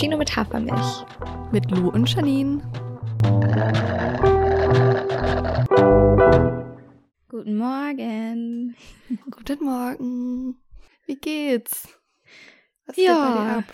[0.00, 1.04] Cappuccino mit Hafermilch.
[1.52, 2.62] Mit Lou und Janine.
[7.28, 8.76] Guten Morgen.
[9.30, 10.56] Guten Morgen.
[11.04, 11.86] Wie geht's?
[12.86, 13.12] Was ja.
[13.12, 13.64] geht bei dir ab?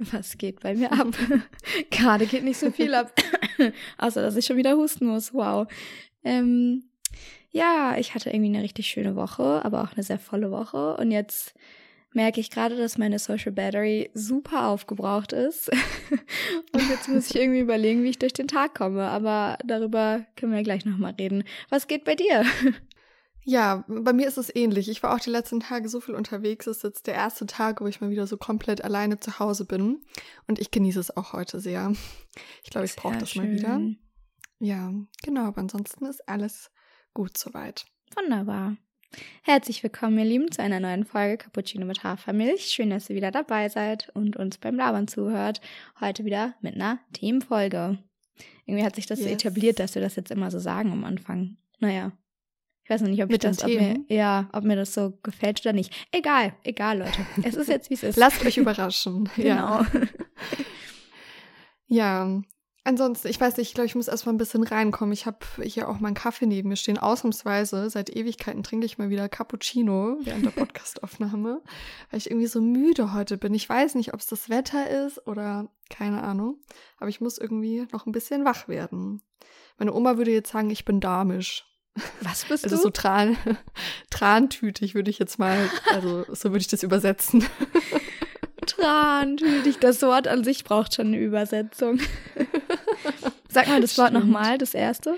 [0.12, 1.08] Was geht bei mir ab?
[1.90, 3.12] Gerade geht nicht so viel ab.
[3.98, 5.34] Außer, dass ich schon wieder husten muss.
[5.34, 5.70] Wow.
[6.24, 6.84] Ähm,
[7.50, 10.96] ja, ich hatte irgendwie eine richtig schöne Woche, aber auch eine sehr volle Woche.
[10.96, 11.52] Und jetzt
[12.12, 15.70] merke ich gerade, dass meine Social Battery super aufgebraucht ist.
[16.72, 19.08] und jetzt muss ich irgendwie überlegen, wie ich durch den Tag komme.
[19.08, 21.44] Aber darüber können wir gleich nochmal reden.
[21.68, 22.44] Was geht bei dir?
[23.48, 24.88] Ja, bei mir ist es ähnlich.
[24.88, 26.66] Ich war auch die letzten Tage so viel unterwegs.
[26.66, 29.66] Es ist jetzt der erste Tag, wo ich mal wieder so komplett alleine zu Hause
[29.66, 30.04] bin.
[30.48, 31.92] Und ich genieße es auch heute sehr.
[32.64, 33.44] Ich glaube, ich brauche das schön.
[33.44, 33.80] mal wieder.
[34.58, 35.44] Ja, genau.
[35.44, 36.72] Aber ansonsten ist alles
[37.14, 37.86] gut soweit.
[38.16, 38.78] Wunderbar.
[39.42, 42.66] Herzlich willkommen, ihr Lieben, zu einer neuen Folge Cappuccino mit Hafermilch.
[42.66, 45.60] Schön, dass ihr wieder dabei seid und uns beim Labern zuhört.
[46.00, 47.98] Heute wieder mit einer Themenfolge.
[48.66, 49.28] Irgendwie hat sich das yes.
[49.28, 51.56] so etabliert, dass wir das jetzt immer so sagen am Anfang.
[51.78, 52.12] Naja,
[52.86, 55.18] ich weiß noch nicht, ob Mit ich das, ob mir, ja, ob mir das so
[55.24, 55.92] gefällt oder nicht.
[56.12, 57.26] Egal, egal, Leute.
[57.42, 58.16] Es ist jetzt, wie es ist.
[58.16, 59.28] Lasst euch überraschen.
[59.36, 59.84] genau.
[61.88, 62.42] Ja.
[62.86, 65.12] Ansonsten, ich weiß nicht, ich glaube, ich muss erstmal ein bisschen reinkommen.
[65.12, 66.98] Ich habe hier auch meinen Kaffee neben mir stehen.
[66.98, 71.62] Ausnahmsweise, seit Ewigkeiten trinke ich mal wieder Cappuccino während der Podcastaufnahme,
[72.10, 73.54] weil ich irgendwie so müde heute bin.
[73.54, 76.60] Ich weiß nicht, ob es das Wetter ist oder keine Ahnung.
[76.98, 79.20] Aber ich muss irgendwie noch ein bisschen wach werden.
[79.78, 81.64] Meine Oma würde jetzt sagen, ich bin damisch.
[82.20, 82.82] Was bist also du?
[82.82, 83.36] Also so Tran
[84.10, 87.44] Trantütig würde ich jetzt mal, also so würde ich das übersetzen.
[88.66, 91.98] Trantütig, das Wort an sich braucht schon eine Übersetzung.
[93.56, 95.16] Sag mal das Wort nochmal, das erste.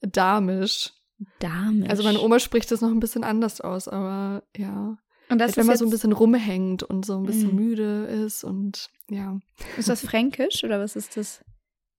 [0.00, 0.94] Damisch.
[1.40, 1.90] Damisch.
[1.90, 4.96] Also meine Oma spricht das noch ein bisschen anders aus, aber ja.
[5.28, 7.56] Und das halt, wenn man so ein bisschen rumhängt und so ein bisschen mm.
[7.56, 9.38] müde ist und ja.
[9.76, 11.44] Ist das fränkisch oder was ist das?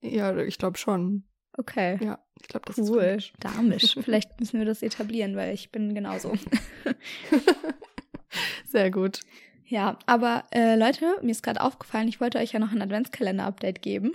[0.00, 1.28] Ja, ich glaube schon.
[1.56, 1.96] Okay.
[2.02, 3.00] Ja, ich glaube, das cool.
[3.00, 3.38] ist cool.
[3.38, 3.94] Damisch.
[4.02, 6.32] Vielleicht müssen wir das etablieren, weil ich bin genauso.
[8.66, 9.20] Sehr gut.
[9.72, 13.80] Ja, aber äh, Leute, mir ist gerade aufgefallen, ich wollte euch ja noch ein Adventskalender-Update
[13.80, 14.12] geben.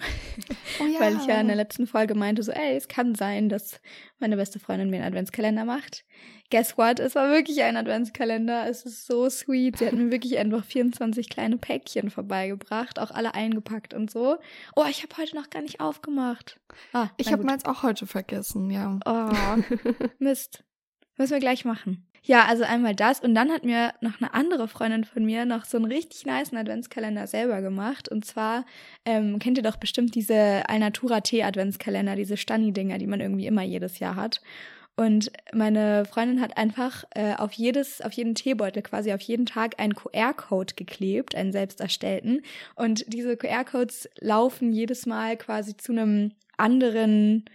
[0.80, 1.00] Oh ja.
[1.00, 3.82] Weil ich ja in der letzten Folge meinte, so, ey, es kann sein, dass
[4.20, 6.06] meine beste Freundin mir einen Adventskalender macht.
[6.52, 7.00] Guess what?
[7.00, 8.70] Es war wirklich ein Adventskalender.
[8.70, 9.80] Es ist so sweet.
[9.80, 14.38] Sie hat mir wirklich einfach 24 kleine Päckchen vorbeigebracht, auch alle eingepackt und so.
[14.76, 16.60] Oh, ich habe heute noch gar nicht aufgemacht.
[16.94, 19.00] Ah, ich habe meins auch heute vergessen, ja.
[19.08, 19.58] Oh,
[20.20, 20.64] Mist.
[21.18, 22.07] Müssen wir gleich machen.
[22.24, 25.66] Ja, also einmal das und dann hat mir noch eine andere Freundin von mir noch
[25.66, 28.10] so einen richtig nice Adventskalender selber gemacht.
[28.10, 28.66] Und zwar
[29.06, 33.64] ähm, kennt ihr doch bestimmt diese Alnatura Tee Adventskalender, diese Stani-Dinger, die man irgendwie immer
[33.64, 34.42] jedes Jahr hat.
[35.00, 39.80] Und meine Freundin hat einfach äh, auf jedes, auf jeden Teebeutel quasi auf jeden Tag
[39.80, 42.42] einen QR-Code geklebt, einen selbst erstellten.
[42.76, 47.46] Und diese QR-Codes laufen jedes Mal quasi zu einem anderen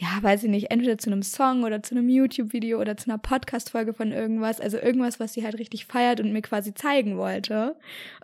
[0.00, 3.18] ja, weiß ich nicht, entweder zu einem Song oder zu einem YouTube-Video oder zu einer
[3.18, 7.76] Podcast-Folge von irgendwas, also irgendwas, was sie halt richtig feiert und mir quasi zeigen wollte.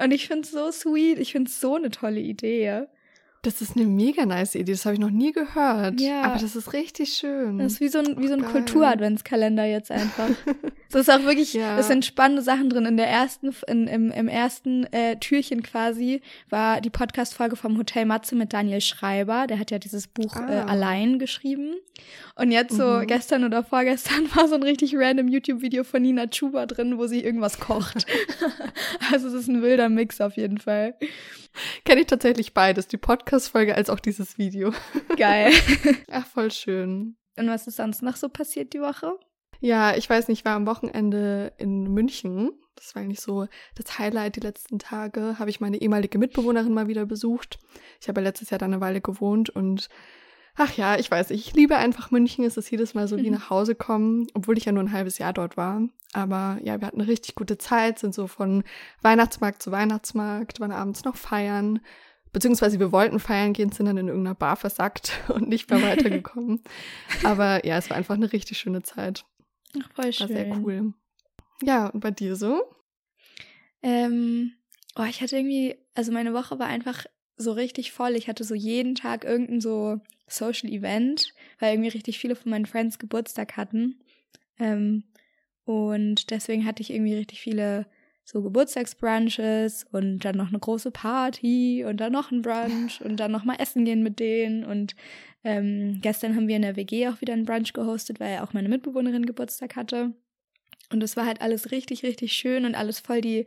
[0.03, 2.87] Und ich find's so sweet, ich find's so eine tolle Idee.
[3.47, 6.01] Das ist eine mega nice Idee, das habe ich noch nie gehört.
[6.01, 6.23] Ja.
[6.23, 7.59] Aber das ist richtig schön.
[7.59, 10.31] Das ist wie so ein, wie so ein Kultur-Adventskalender jetzt einfach.
[10.91, 11.77] das ist auch wirklich, ja.
[11.77, 12.87] das sind spannende Sachen drin.
[12.87, 18.05] In der ersten, in, im, im ersten äh, Türchen quasi war die Podcast-Folge vom Hotel
[18.05, 19.47] Matze mit Daniel Schreiber.
[19.47, 20.51] Der hat ja dieses Buch äh, ah.
[20.51, 21.77] äh, allein geschrieben.
[22.35, 23.07] Und jetzt so mhm.
[23.07, 27.23] gestern oder vorgestern war so ein richtig random YouTube-Video von Nina Chuba drin, wo sie
[27.23, 28.07] irgendwas kocht.
[29.13, 30.95] also es ist ein wilder Mix auf jeden Fall.
[31.85, 32.97] Kenne ich tatsächlich beides, die
[33.37, 34.73] Podcast-Folge als auch dieses Video.
[35.17, 35.53] Geil.
[36.11, 37.17] Ach, voll schön.
[37.37, 39.13] Und was ist sonst noch so passiert die Woche?
[39.61, 42.51] Ja, ich weiß nicht, ich war am Wochenende in München.
[42.77, 45.39] Das war eigentlich so das Highlight die letzten Tage.
[45.39, 47.59] Habe ich meine ehemalige Mitbewohnerin mal wieder besucht.
[48.01, 49.91] Ich habe ja letztes Jahr da eine Weile gewohnt und
[50.57, 52.45] ach ja, ich weiß, ich liebe einfach München.
[52.45, 53.35] Es ist jedes Mal so wie mhm.
[53.35, 55.83] nach Hause kommen, obwohl ich ja nur ein halbes Jahr dort war.
[56.15, 58.65] Aber ja, wir hatten eine richtig gute Zeit, sind so von
[59.03, 61.81] Weihnachtsmarkt zu Weihnachtsmarkt, waren abends noch feiern.
[62.37, 66.61] Beziehungsweise wir wollten feiern gehen, sind dann in irgendeiner Bar versackt und nicht mehr weitergekommen.
[67.25, 69.25] Aber ja, es war einfach eine richtig schöne Zeit.
[69.83, 70.29] Ach, voll schön.
[70.29, 70.93] War sehr cool.
[71.63, 72.63] Ja, und bei dir so?
[73.83, 74.53] Ähm,
[74.97, 77.07] oh, ich hatte irgendwie, also meine Woche war einfach
[77.39, 78.15] so richtig voll.
[78.17, 82.67] Ich hatte so jeden Tag irgendein so Social Event, weil irgendwie richtig viele von meinen
[82.67, 83.99] Friends Geburtstag hatten.
[84.59, 85.05] Ähm,
[85.65, 87.87] und deswegen hatte ich irgendwie richtig viele
[88.27, 93.31] so Geburtstagsbrunches und dann noch eine große Party und dann noch ein Brunch und dann
[93.31, 94.65] noch mal essen gehen mit denen.
[94.65, 94.97] Und
[95.45, 98.69] ähm, gestern haben wir in der WG auch wieder einen Brunch gehostet, weil auch meine
[98.69, 100.13] Mitbewohnerin Geburtstag hatte.
[100.91, 103.47] Und es war halt alles richtig, richtig schön und alles voll die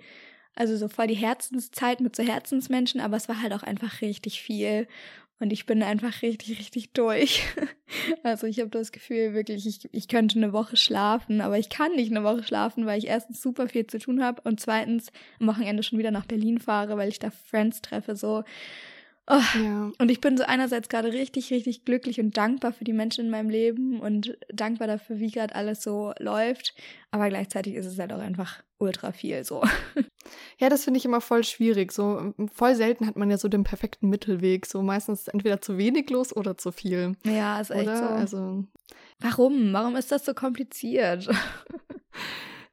[0.56, 4.42] Also so voll die Herzenszeit mit so Herzensmenschen, aber es war halt auch einfach richtig
[4.42, 4.88] viel.
[5.40, 7.44] Und ich bin einfach richtig, richtig durch.
[8.22, 11.96] Also ich habe das Gefühl, wirklich, ich, ich könnte eine Woche schlafen, aber ich kann
[11.96, 15.48] nicht eine Woche schlafen, weil ich erstens super viel zu tun habe und zweitens am
[15.48, 18.16] Wochenende schon wieder nach Berlin fahre, weil ich da Friends treffe.
[18.16, 18.44] So,
[19.32, 19.60] Oh.
[19.64, 19.92] Ja.
[20.00, 23.32] Und ich bin so einerseits gerade richtig, richtig glücklich und dankbar für die Menschen in
[23.32, 26.74] meinem Leben und dankbar dafür, wie gerade alles so läuft.
[27.12, 29.64] Aber gleichzeitig ist es halt auch einfach ultra viel so.
[30.60, 31.92] Ja, das finde ich immer voll schwierig.
[31.92, 34.66] So voll selten hat man ja so den perfekten Mittelweg.
[34.66, 37.16] So meistens entweder zu wenig los oder zu viel.
[37.24, 37.98] Ja, ist echt oder?
[37.98, 38.06] so.
[38.06, 38.64] Also
[39.20, 39.74] Warum?
[39.74, 41.30] Warum ist das so kompliziert?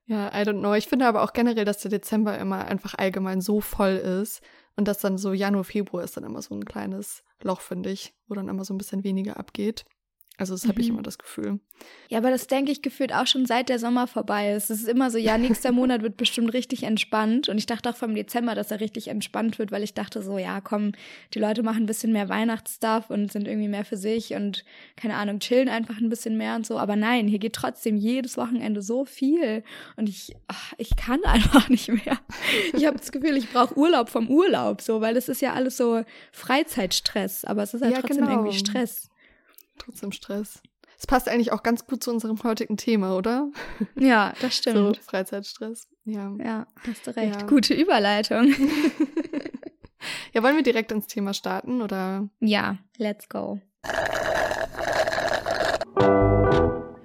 [0.09, 0.75] Ja, I don't know.
[0.75, 4.41] Ich finde aber auch generell, dass der Dezember immer einfach allgemein so voll ist
[4.77, 8.15] und dass dann so Januar, Februar ist dann immer so ein kleines Loch, finde ich,
[8.29, 9.85] wo dann immer so ein bisschen weniger abgeht.
[10.39, 10.81] Also das habe mhm.
[10.81, 11.61] ich immer das Gefühl.
[12.09, 14.71] Ja, aber das denke ich gefühlt auch schon seit der Sommer vorbei ist.
[14.71, 17.49] Es ist immer so, ja, nächster Monat wird bestimmt richtig entspannt.
[17.49, 20.37] Und ich dachte auch vom Dezember, dass er richtig entspannt wird, weil ich dachte so,
[20.37, 20.93] ja, komm,
[21.33, 24.65] die Leute machen ein bisschen mehr Weihnachtsstuff und sind irgendwie mehr für sich und
[24.97, 26.79] keine Ahnung, chillen einfach ein bisschen mehr und so.
[26.79, 29.65] Aber nein, hier geht trotzdem jedes Wochenende so viel.
[29.97, 32.19] Und ich, ach, ich kann einfach nicht mehr.
[32.75, 35.79] Ich habe das Gefühl, ich brauche Urlaub vom Urlaub, so, weil das ist ja alles
[35.79, 36.03] so
[36.33, 38.41] Freizeitstress, aber es ist halt ja trotzdem genau.
[38.41, 39.09] irgendwie Stress.
[39.79, 40.63] Trotzdem Stress.
[40.99, 43.51] Es passt eigentlich auch ganz gut zu unserem heutigen Thema, oder?
[43.97, 44.97] Ja, das stimmt.
[44.97, 45.89] So, Freizeitstress.
[46.05, 46.35] Ja.
[46.43, 47.41] Ja, hast du recht.
[47.41, 47.47] Ja.
[47.47, 48.47] Gute Überleitung.
[50.33, 52.29] ja, wollen wir direkt ins Thema starten, oder?
[52.41, 53.61] Ja, let's go.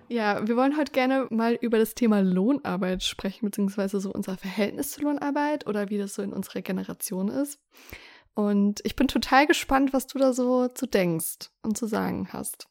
[0.08, 4.92] Ja, wir wollen heute gerne mal über das Thema Lohnarbeit sprechen, beziehungsweise so unser Verhältnis
[4.92, 7.60] zur Lohnarbeit oder wie das so in unserer Generation ist.
[8.34, 12.68] Und ich bin total gespannt, was du da so zu denkst und zu sagen hast.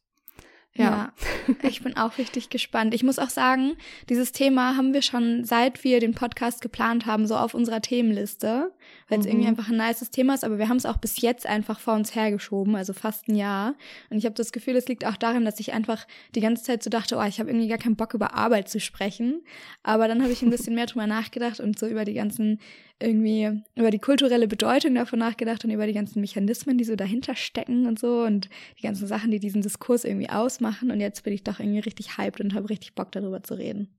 [0.75, 1.13] Ja.
[1.49, 1.55] ja.
[1.69, 2.95] ich bin auch richtig gespannt.
[2.95, 3.73] Ich muss auch sagen,
[4.09, 8.73] dieses Thema haben wir schon seit wir den Podcast geplant haben, so auf unserer Themenliste,
[9.09, 9.33] weil es mhm.
[9.33, 11.95] irgendwie einfach ein nices Thema ist, aber wir haben es auch bis jetzt einfach vor
[11.95, 13.75] uns hergeschoben, also fast ein Jahr.
[14.11, 16.07] Und ich habe das Gefühl, es liegt auch daran, dass ich einfach
[16.37, 18.79] die ganze Zeit so dachte, oh, ich habe irgendwie gar keinen Bock über Arbeit zu
[18.79, 19.43] sprechen.
[19.83, 22.61] Aber dann habe ich ein bisschen mehr drüber nachgedacht und so über die ganzen
[23.03, 27.35] irgendwie über die kulturelle Bedeutung davon nachgedacht und über die ganzen Mechanismen, die so dahinter
[27.35, 30.29] stecken und so und die ganzen Sachen, die diesen Diskurs irgendwie
[30.61, 30.91] ausmachen.
[30.91, 33.97] Und jetzt bin ich doch irgendwie richtig hyped und habe richtig Bock darüber zu reden.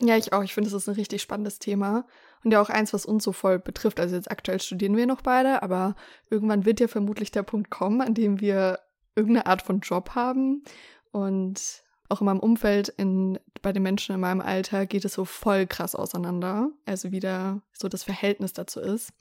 [0.00, 0.42] Ja, ich auch.
[0.42, 2.06] Ich finde, das ist ein richtig spannendes Thema
[2.42, 4.00] und ja auch eins, was uns so voll betrifft.
[4.00, 5.94] Also jetzt aktuell studieren wir noch beide, aber
[6.30, 8.80] irgendwann wird ja vermutlich der Punkt kommen, an dem wir
[9.14, 10.64] irgendeine Art von Job haben
[11.12, 15.24] und auch in meinem Umfeld, in, bei den Menschen in meinem Alter, geht es so
[15.24, 16.70] voll krass auseinander.
[16.86, 19.12] Also wie da so das Verhältnis dazu ist.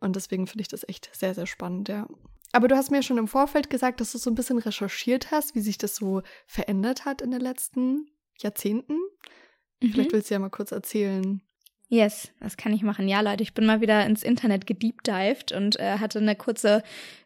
[0.00, 2.08] Und deswegen finde ich das echt sehr, sehr spannend, ja.
[2.52, 5.54] Aber du hast mir schon im Vorfeld gesagt, dass du so ein bisschen recherchiert hast,
[5.54, 8.94] wie sich das so verändert hat in den letzten Jahrzehnten.
[9.80, 9.92] Mhm.
[9.92, 11.42] Vielleicht willst du ja mal kurz erzählen,
[11.90, 13.08] Yes, das kann ich machen.
[13.08, 16.82] Ja, Leute, ich bin mal wieder ins Internet gediebdived und äh, hatte eine kurze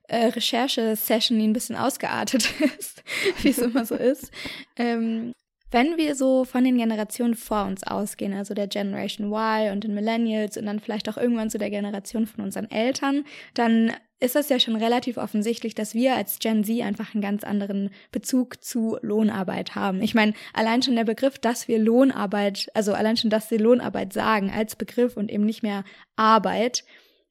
[0.07, 2.49] äh, Recherche-Session, die ein bisschen ausgeartet
[2.79, 3.03] ist,
[3.43, 4.31] wie es immer so ist.
[4.77, 5.33] Ähm,
[5.73, 9.95] wenn wir so von den Generationen vor uns ausgehen, also der Generation Y und den
[9.95, 13.25] Millennials und dann vielleicht auch irgendwann zu der Generation von unseren Eltern,
[13.55, 13.93] dann
[14.23, 17.91] ist das ja schon relativ offensichtlich, dass wir als Gen Z einfach einen ganz anderen
[18.13, 20.01] Bezug zu Lohnarbeit haben.
[20.01, 24.13] Ich meine, allein schon der Begriff, dass wir Lohnarbeit, also allein schon, dass wir Lohnarbeit
[24.13, 25.85] sagen als Begriff und eben nicht mehr
[26.17, 26.85] Arbeit,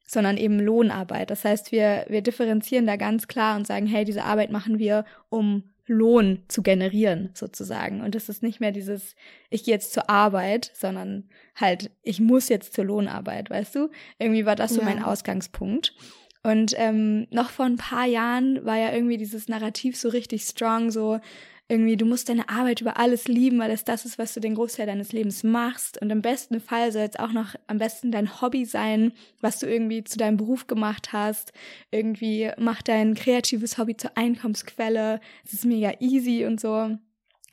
[0.06, 1.30] sondern eben Lohnarbeit.
[1.30, 5.06] Das heißt, wir, wir differenzieren da ganz klar und sagen, hey, diese Arbeit machen wir,
[5.30, 8.02] um Lohn zu generieren, sozusagen.
[8.02, 9.16] Und es ist nicht mehr dieses,
[9.50, 13.90] ich gehe jetzt zur Arbeit, sondern halt, ich muss jetzt zur Lohnarbeit, weißt du?
[14.18, 14.84] Irgendwie war das so ja.
[14.84, 15.94] mein Ausgangspunkt.
[16.42, 20.90] Und ähm, noch vor ein paar Jahren war ja irgendwie dieses Narrativ so richtig strong,
[20.90, 21.20] so
[21.68, 24.56] irgendwie, du musst deine Arbeit über alles lieben, weil es das ist, was du den
[24.56, 26.02] Großteil deines Lebens machst.
[26.02, 29.66] Und im besten Fall soll es auch noch am besten dein Hobby sein, was du
[29.66, 31.52] irgendwie zu deinem Beruf gemacht hast.
[31.90, 35.20] Irgendwie mach dein kreatives Hobby zur Einkommensquelle.
[35.46, 36.98] Es ist mega easy und so.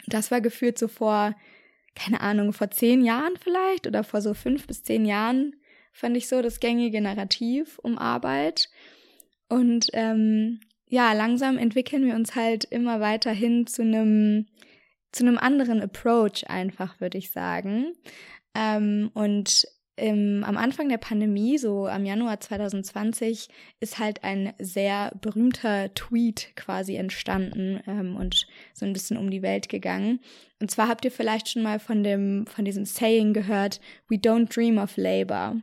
[0.08, 1.34] Das war gefühlt so vor,
[1.96, 5.56] keine Ahnung, vor zehn Jahren vielleicht oder vor so fünf bis zehn Jahren
[5.94, 8.70] fand ich so das gängige Narrativ um Arbeit.
[9.50, 14.48] Und ähm, ja, langsam entwickeln wir uns halt immer weiter hin zu einem
[15.12, 17.94] zu einem anderen Approach einfach, würde ich sagen.
[18.54, 25.12] Ähm, und im, am Anfang der Pandemie, so am Januar 2020, ist halt ein sehr
[25.22, 30.20] berühmter Tweet quasi entstanden ähm, und so ein bisschen um die Welt gegangen.
[30.62, 34.54] Und zwar habt ihr vielleicht schon mal von dem, von diesem Saying gehört, we don't
[34.54, 35.58] dream of labor.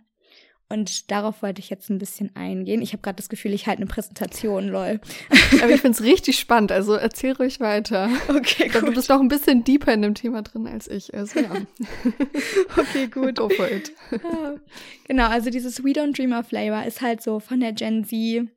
[0.68, 2.82] Und darauf wollte ich jetzt ein bisschen eingehen.
[2.82, 5.00] Ich habe gerade das Gefühl, ich halte eine Präsentation, lol.
[5.62, 8.10] Aber ich finde es richtig spannend, also erzähl ruhig weiter.
[8.28, 8.82] Okay, gut.
[8.82, 11.14] Du bist noch ein bisschen deeper in dem Thema drin als ich.
[11.14, 11.50] Also ja.
[12.76, 13.36] okay, gut.
[13.36, 13.92] Go for it.
[15.08, 18.48] Genau, also dieses We Don't Dream of Labor ist halt so von der Gen Z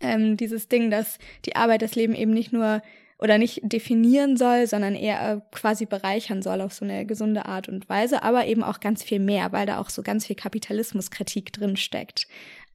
[0.00, 2.82] ähm, dieses Ding, dass die Arbeit das Leben eben nicht nur
[3.22, 7.68] oder nicht definieren soll, sondern eher äh, quasi bereichern soll auf so eine gesunde Art
[7.68, 11.52] und Weise, aber eben auch ganz viel mehr, weil da auch so ganz viel Kapitalismuskritik
[11.52, 12.26] drin steckt.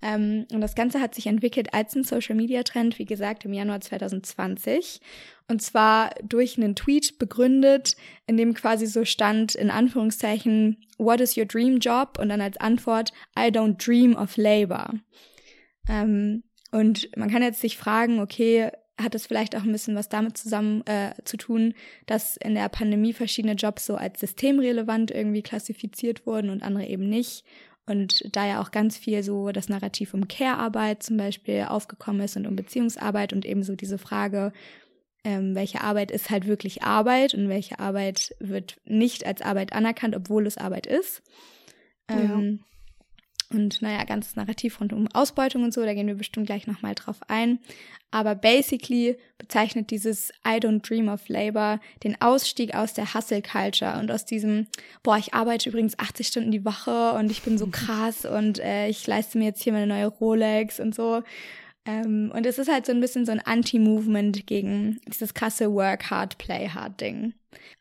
[0.02, 5.02] Ähm, und das Ganze hat sich entwickelt als ein Social-Media-Trend, wie gesagt, im Januar 2020.
[5.50, 11.38] Und zwar durch einen Tweet begründet, in dem quasi so stand, in Anführungszeichen, What is
[11.38, 12.18] your dream job?
[12.20, 14.94] Und dann als Antwort, I don't dream of labor.
[15.90, 20.10] Ähm, und man kann jetzt sich fragen, okay, hat es vielleicht auch ein bisschen was
[20.10, 21.74] damit zusammen äh, zu tun,
[22.06, 27.08] dass in der Pandemie verschiedene Jobs so als systemrelevant irgendwie klassifiziert wurden und andere eben
[27.08, 27.46] nicht.
[27.86, 32.36] Und da ja auch ganz viel so das Narrativ um Care-Arbeit zum Beispiel aufgekommen ist
[32.36, 34.52] und um Beziehungsarbeit und eben so diese Frage,
[35.24, 40.16] ähm, welche Arbeit ist halt wirklich Arbeit und welche Arbeit wird nicht als Arbeit anerkannt,
[40.16, 41.22] obwohl es Arbeit ist.
[42.10, 42.66] Ähm, ja.
[43.50, 46.96] Und naja, ganzes Narrativ rund um Ausbeutung und so, da gehen wir bestimmt gleich nochmal
[46.96, 47.60] drauf ein.
[48.12, 54.00] Aber basically bezeichnet dieses I don't dream of labor den Ausstieg aus der Hustle Culture
[54.00, 54.68] und aus diesem,
[55.02, 58.90] boah, ich arbeite übrigens 80 Stunden die Woche und ich bin so krass und äh,
[58.90, 61.24] ich leiste mir jetzt hier meine neue Rolex und so.
[61.86, 66.10] Ähm, und es ist halt so ein bisschen so ein Anti-Movement gegen dieses krasse Work
[66.10, 67.34] hard, play hard Ding.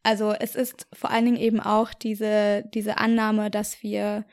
[0.04, 4.24] Also es ist vor allen Dingen eben auch diese, diese Annahme, dass wir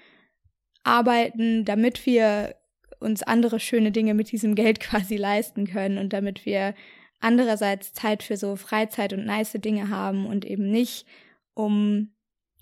[0.83, 2.55] arbeiten, damit wir
[2.99, 6.73] uns andere schöne Dinge mit diesem Geld quasi leisten können und damit wir
[7.19, 11.05] andererseits Zeit für so Freizeit und nice Dinge haben und eben nicht
[11.53, 12.11] um,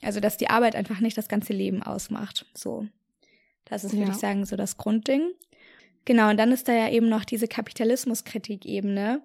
[0.02, 2.46] also dass die Arbeit einfach nicht das ganze Leben ausmacht.
[2.54, 2.88] So.
[3.66, 4.00] Das ist, ja.
[4.00, 5.32] würde ich sagen, so das Grundding.
[6.06, 9.22] Genau, und dann ist da ja eben noch diese Kapitalismuskritik-Ebene,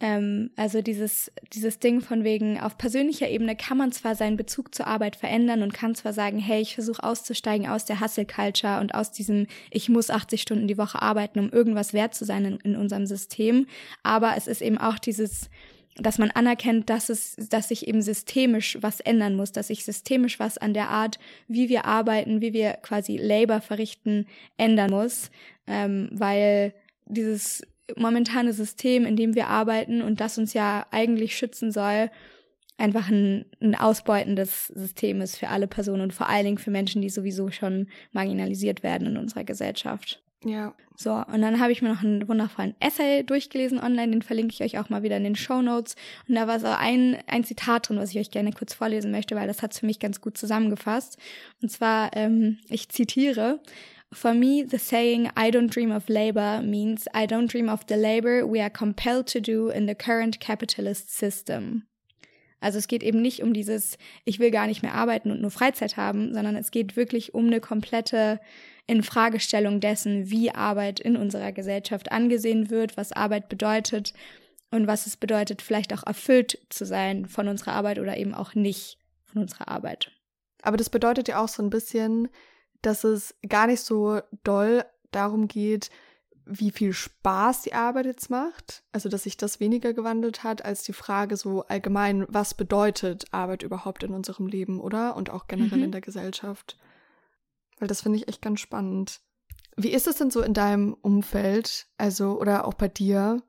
[0.00, 4.74] ähm, also dieses, dieses Ding von wegen, auf persönlicher Ebene kann man zwar seinen Bezug
[4.74, 8.94] zur Arbeit verändern und kann zwar sagen, hey, ich versuche auszusteigen aus der Hustle-Culture und
[8.94, 12.56] aus diesem, ich muss 80 Stunden die Woche arbeiten, um irgendwas wert zu sein in,
[12.58, 13.66] in unserem System.
[14.02, 15.48] Aber es ist eben auch dieses,
[15.96, 20.40] dass man anerkennt, dass es, dass sich eben systemisch was ändern muss, dass sich systemisch
[20.40, 25.30] was an der Art, wie wir arbeiten, wie wir quasi Labor verrichten, ändern muss,
[25.68, 26.74] ähm, weil
[27.06, 27.62] dieses
[27.96, 32.10] momentane System, in dem wir arbeiten und das uns ja eigentlich schützen soll,
[32.76, 37.02] einfach ein, ein ausbeutendes System ist für alle Personen und vor allen Dingen für Menschen,
[37.02, 40.22] die sowieso schon marginalisiert werden in unserer Gesellschaft.
[40.44, 40.74] Ja.
[40.96, 44.62] So, und dann habe ich mir noch einen wundervollen Essay durchgelesen online, den verlinke ich
[44.62, 45.96] euch auch mal wieder in den Show Notes.
[46.28, 49.34] Und da war so ein, ein Zitat drin, was ich euch gerne kurz vorlesen möchte,
[49.34, 51.18] weil das hat es für mich ganz gut zusammengefasst.
[51.62, 53.60] Und zwar, ähm, ich zitiere,
[54.14, 57.96] For me, the saying, I don't dream of labor means I don't dream of the
[57.96, 61.82] labor we are compelled to do in the current capitalist system.
[62.60, 65.50] Also es geht eben nicht um dieses, ich will gar nicht mehr arbeiten und nur
[65.50, 68.40] Freizeit haben, sondern es geht wirklich um eine komplette
[68.86, 74.14] Infragestellung dessen, wie Arbeit in unserer Gesellschaft angesehen wird, was Arbeit bedeutet
[74.70, 78.54] und was es bedeutet, vielleicht auch erfüllt zu sein von unserer Arbeit oder eben auch
[78.54, 80.10] nicht von unserer Arbeit.
[80.62, 82.28] Aber das bedeutet ja auch so ein bisschen,
[82.86, 85.90] dass es gar nicht so doll darum geht,
[86.46, 88.82] wie viel Spaß die Arbeit jetzt macht.
[88.92, 93.62] Also, dass sich das weniger gewandelt hat, als die Frage so allgemein, was bedeutet Arbeit
[93.62, 95.16] überhaupt in unserem Leben, oder?
[95.16, 95.84] Und auch generell mhm.
[95.84, 96.78] in der Gesellschaft.
[97.78, 99.20] Weil das finde ich echt ganz spannend.
[99.76, 103.42] Wie ist es denn so in deinem Umfeld, also, oder auch bei dir?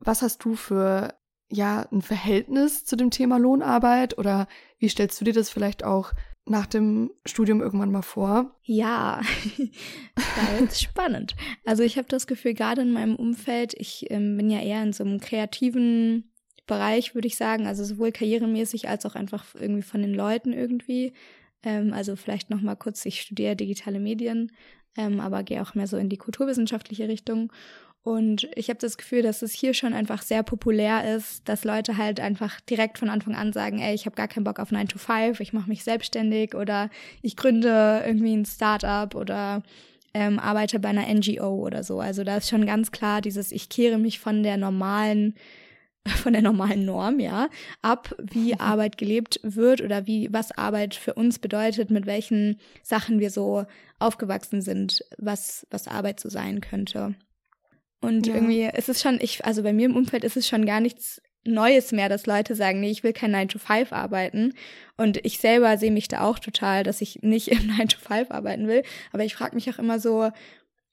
[0.00, 1.14] Was hast du für,
[1.50, 4.16] ja, ein Verhältnis zu dem Thema Lohnarbeit?
[4.16, 6.12] Oder wie stellst du dir das vielleicht auch
[6.50, 8.56] nach dem Studium irgendwann mal vor?
[8.64, 9.20] Ja,
[10.14, 11.34] das ist spannend.
[11.64, 14.92] Also ich habe das Gefühl, gerade in meinem Umfeld, ich ähm, bin ja eher in
[14.92, 16.30] so einem kreativen
[16.66, 21.14] Bereich, würde ich sagen, also sowohl karrieremäßig als auch einfach irgendwie von den Leuten irgendwie.
[21.62, 24.52] Ähm, also vielleicht noch mal kurz, ich studiere digitale Medien,
[24.96, 27.52] ähm, aber gehe auch mehr so in die kulturwissenschaftliche Richtung.
[28.02, 31.96] Und ich habe das Gefühl, dass es hier schon einfach sehr populär ist, dass Leute
[31.96, 34.88] halt einfach direkt von Anfang an sagen, ey, ich habe gar keinen Bock auf 9
[34.88, 36.90] to 5, ich mache mich selbstständig oder
[37.22, 39.62] ich gründe irgendwie ein Startup oder
[40.14, 42.00] ähm, arbeite bei einer NGO oder so.
[42.00, 45.34] Also da ist schon ganz klar dieses, ich kehre mich von der normalen
[46.22, 47.48] von der normalen Norm, ja,
[47.82, 48.54] ab, wie mhm.
[48.60, 53.66] Arbeit gelebt wird oder wie, was Arbeit für uns bedeutet, mit welchen Sachen wir so
[53.98, 57.14] aufgewachsen sind, was, was Arbeit so sein könnte.
[58.00, 58.34] Und ja.
[58.34, 61.20] irgendwie ist es schon, ich, also bei mir im Umfeld ist es schon gar nichts
[61.44, 64.54] Neues mehr, dass Leute sagen, nee, ich will kein 9 to 5 arbeiten.
[64.96, 68.30] Und ich selber sehe mich da auch total, dass ich nicht im 9 to 5
[68.30, 68.82] arbeiten will.
[69.12, 70.30] Aber ich frage mich auch immer so,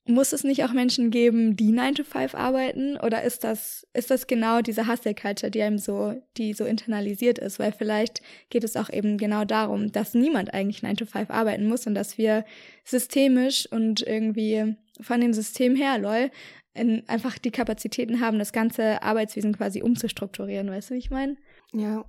[0.08, 2.96] muss es nicht auch Menschen geben, die 9 to 5 arbeiten?
[2.96, 7.38] Oder ist das, ist das genau diese Hustle Culture, die einem so, die so internalisiert
[7.38, 7.58] ist?
[7.58, 11.66] Weil vielleicht geht es auch eben genau darum, dass niemand eigentlich 9 to 5 arbeiten
[11.66, 12.44] muss und dass wir
[12.84, 16.30] systemisch und irgendwie von dem System her, lol,
[16.76, 20.70] in, einfach die Kapazitäten haben, das ganze Arbeitswesen quasi umzustrukturieren.
[20.70, 21.36] Weißt du, wie ich meine?
[21.72, 22.04] Ja.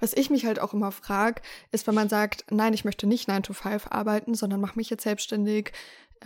[0.00, 1.40] Was ich mich halt auch immer frage,
[1.72, 4.90] ist, wenn man sagt, nein, ich möchte nicht 9 to 5 arbeiten, sondern mache mich
[4.90, 5.72] jetzt selbstständig,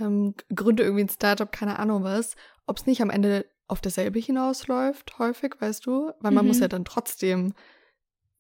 [0.01, 2.37] ähm, gründe irgendwie ein Startup, keine Ahnung was,
[2.67, 6.13] ob es nicht am Ende auf dasselbe hinausläuft, häufig, weißt du?
[6.21, 6.49] Weil man mhm.
[6.49, 7.55] muss ja dann trotzdem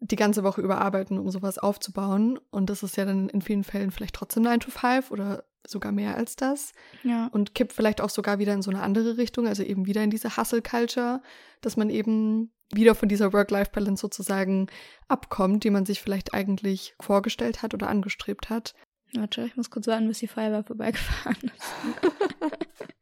[0.00, 2.40] die ganze Woche überarbeiten, um sowas aufzubauen.
[2.50, 5.92] Und das ist ja dann in vielen Fällen vielleicht trotzdem 9 to 5 oder sogar
[5.92, 6.72] mehr als das.
[7.02, 7.28] Ja.
[7.28, 10.10] Und kippt vielleicht auch sogar wieder in so eine andere Richtung, also eben wieder in
[10.10, 11.22] diese Hustle-Culture,
[11.60, 14.68] dass man eben wieder von dieser Work-Life-Balance sozusagen
[15.08, 18.74] abkommt, die man sich vielleicht eigentlich vorgestellt hat oder angestrebt hat.
[19.14, 21.74] Warte, ich muss kurz warten, bis die Feuerwehr vorbeigefahren ist.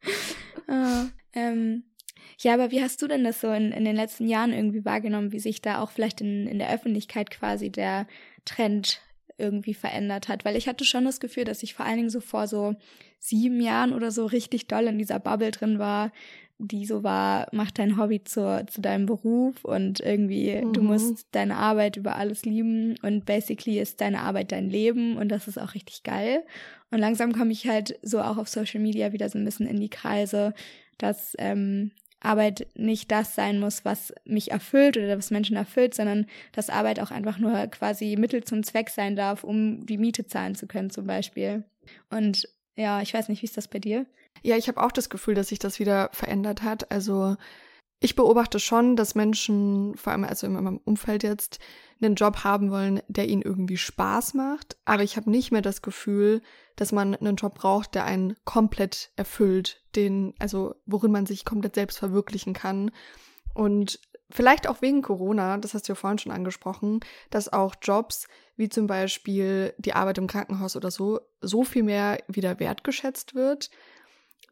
[0.67, 1.83] ah, ähm,
[2.39, 5.31] ja, aber wie hast du denn das so in, in den letzten Jahren irgendwie wahrgenommen,
[5.31, 8.07] wie sich da auch vielleicht in, in der Öffentlichkeit quasi der
[8.45, 9.01] Trend
[9.39, 10.45] irgendwie verändert hat?
[10.45, 12.75] Weil ich hatte schon das Gefühl, dass ich vor allen Dingen so vor so
[13.19, 16.11] sieben Jahren oder so richtig doll in dieser Bubble drin war,
[16.61, 20.73] die so war, mach dein Hobby zu, zu deinem Beruf und irgendwie, mhm.
[20.73, 25.29] du musst deine Arbeit über alles lieben und basically ist deine Arbeit dein Leben und
[25.29, 26.43] das ist auch richtig geil.
[26.91, 29.79] Und langsam komme ich halt so auch auf Social Media wieder so ein bisschen in
[29.79, 30.53] die Kreise,
[30.97, 36.25] dass ähm, Arbeit nicht das sein muss, was mich erfüllt oder was Menschen erfüllt, sondern
[36.51, 40.55] dass Arbeit auch einfach nur quasi Mittel zum Zweck sein darf, um die Miete zahlen
[40.55, 41.63] zu können zum Beispiel.
[42.09, 44.05] Und ja, ich weiß nicht, wie ist das bei dir?
[44.41, 46.91] Ja, ich habe auch das Gefühl, dass sich das wieder verändert hat.
[46.91, 47.35] Also
[48.01, 51.59] ich beobachte schon, dass Menschen, vor allem also in meinem Umfeld jetzt,
[52.01, 54.77] einen Job haben wollen, der ihnen irgendwie Spaß macht.
[54.85, 56.41] Aber ich habe nicht mehr das Gefühl,
[56.79, 61.75] dass man einen Job braucht, der einen komplett erfüllt, den, also worin man sich komplett
[61.75, 62.91] selbst verwirklichen kann.
[63.53, 68.27] Und vielleicht auch wegen Corona, das hast du ja vorhin schon angesprochen, dass auch Jobs
[68.55, 73.69] wie zum Beispiel die Arbeit im Krankenhaus oder so, so viel mehr wieder wertgeschätzt wird.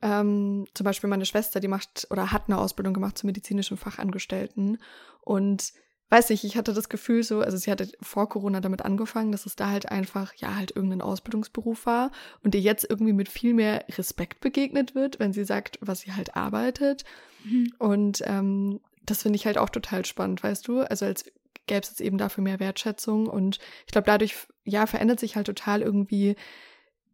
[0.02, 4.80] Ähm, zum Beispiel meine Schwester, die macht oder hat eine Ausbildung gemacht zum medizinischen Fachangestellten.
[5.22, 5.72] Und
[6.10, 9.46] weiß nicht, ich hatte das Gefühl so, also sie hatte vor Corona damit angefangen, dass
[9.46, 12.12] es da halt einfach, ja, halt irgendein Ausbildungsberuf war
[12.44, 16.14] und ihr jetzt irgendwie mit viel mehr Respekt begegnet wird, wenn sie sagt, was sie
[16.14, 17.04] halt arbeitet.
[17.44, 17.74] Mhm.
[17.78, 20.82] Und ähm, das finde ich halt auch total spannend, weißt du?
[20.82, 21.26] Also als
[21.66, 25.48] gäbe es jetzt eben dafür mehr Wertschätzung und ich glaube, dadurch, ja, verändert sich halt
[25.48, 26.36] total irgendwie,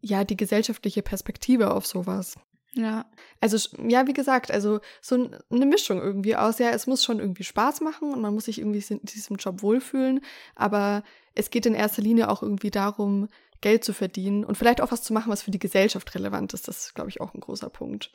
[0.02, 2.38] ja, die gesellschaftliche Perspektive auf sowas.
[2.76, 3.06] Ja.
[3.40, 3.58] Also,
[3.88, 6.60] ja, wie gesagt, also so eine Mischung irgendwie aus.
[6.60, 9.62] Ja, es muss schon irgendwie Spaß machen und man muss sich irgendwie in diesem Job
[9.62, 10.22] wohlfühlen,
[10.56, 11.04] aber
[11.36, 13.28] es geht in erster Linie auch irgendwie darum,
[13.62, 16.68] Geld zu verdienen und vielleicht auch was zu machen, was für die Gesellschaft relevant ist.
[16.68, 18.12] Das ist, glaube ich, auch ein großer Punkt.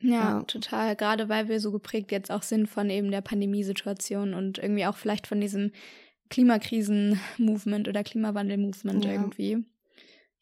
[0.00, 0.96] Ja, ja, total.
[0.96, 4.96] Gerade weil wir so geprägt jetzt auch sind von eben der Pandemiesituation und irgendwie auch
[4.96, 5.72] vielleicht von diesem
[6.30, 9.12] Klimakrisen-Movement oder Klimawandel-Movement ja.
[9.12, 9.64] irgendwie.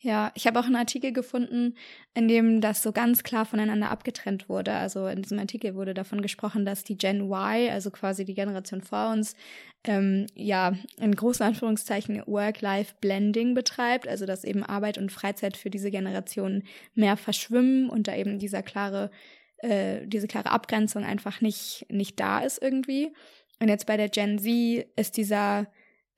[0.04, 1.76] Ja, ich habe auch einen Artikel gefunden,
[2.12, 4.74] in dem das so ganz klar voneinander abgetrennt wurde.
[4.74, 8.82] Also in diesem Artikel wurde davon gesprochen, dass die Gen Y, also quasi die Generation
[8.82, 9.34] vor uns,
[9.84, 15.90] ähm, ja, in großen Anführungszeichen Work-Life-Blending betreibt, also dass eben Arbeit und Freizeit für diese
[15.90, 16.64] Generation
[16.94, 19.10] mehr verschwimmen und da eben dieser klare,
[19.62, 23.10] äh, diese klare Abgrenzung einfach nicht, nicht da ist irgendwie.
[23.58, 25.66] Und jetzt bei der Gen Z ist dieser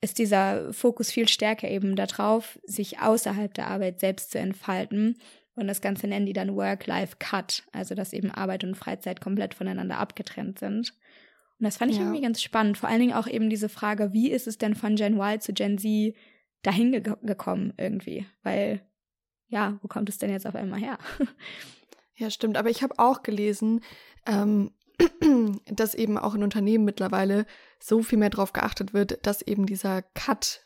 [0.01, 5.17] ist dieser Fokus viel stärker eben darauf, sich außerhalb der Arbeit selbst zu entfalten.
[5.55, 9.97] Und das Ganze nennen die dann Work-Life-Cut, also dass eben Arbeit und Freizeit komplett voneinander
[9.97, 10.93] abgetrennt sind.
[11.59, 12.03] Und das fand ich ja.
[12.03, 12.77] irgendwie ganz spannend.
[12.77, 15.53] Vor allen Dingen auch eben diese Frage, wie ist es denn von Gen Y zu
[15.53, 16.13] Gen Z
[16.61, 18.27] dahin ge gekommen irgendwie?
[18.43, 18.81] Weil,
[19.47, 20.99] ja, wo kommt es denn jetzt auf einmal her?
[22.19, 22.57] Ja, stimmt.
[22.57, 23.81] Aber ich habe auch gelesen,
[24.25, 24.71] ähm,
[25.65, 27.45] dass eben auch in Unternehmen mittlerweile
[27.79, 30.61] so viel mehr darauf geachtet wird, dass eben dieser Cut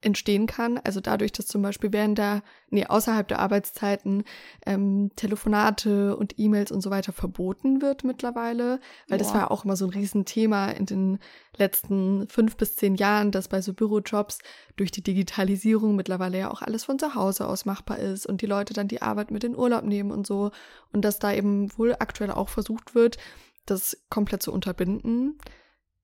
[0.00, 0.78] entstehen kann.
[0.78, 4.22] Also dadurch, dass zum Beispiel während der, nee, außerhalb der Arbeitszeiten
[4.64, 8.80] ähm, Telefonate und E-Mails und so weiter verboten wird mittlerweile.
[9.08, 9.24] Weil Boah.
[9.24, 11.18] das war auch immer so ein Riesenthema in den
[11.56, 14.38] letzten fünf bis zehn Jahren, dass bei so Bürojobs
[14.76, 18.46] durch die Digitalisierung mittlerweile ja auch alles von zu Hause aus machbar ist und die
[18.46, 20.52] Leute dann die Arbeit mit in Urlaub nehmen und so.
[20.92, 23.18] Und dass da eben wohl aktuell auch versucht wird,
[23.66, 25.38] das komplett zu unterbinden.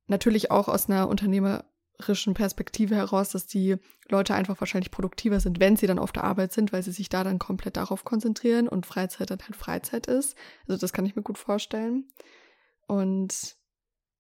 [0.07, 3.77] Natürlich auch aus einer unternehmerischen Perspektive heraus, dass die
[4.09, 7.09] Leute einfach wahrscheinlich produktiver sind, wenn sie dann auf der Arbeit sind, weil sie sich
[7.09, 10.37] da dann komplett darauf konzentrieren und Freizeit dann halt Freizeit ist.
[10.69, 12.09] Also das kann ich mir gut vorstellen.
[12.87, 13.57] Und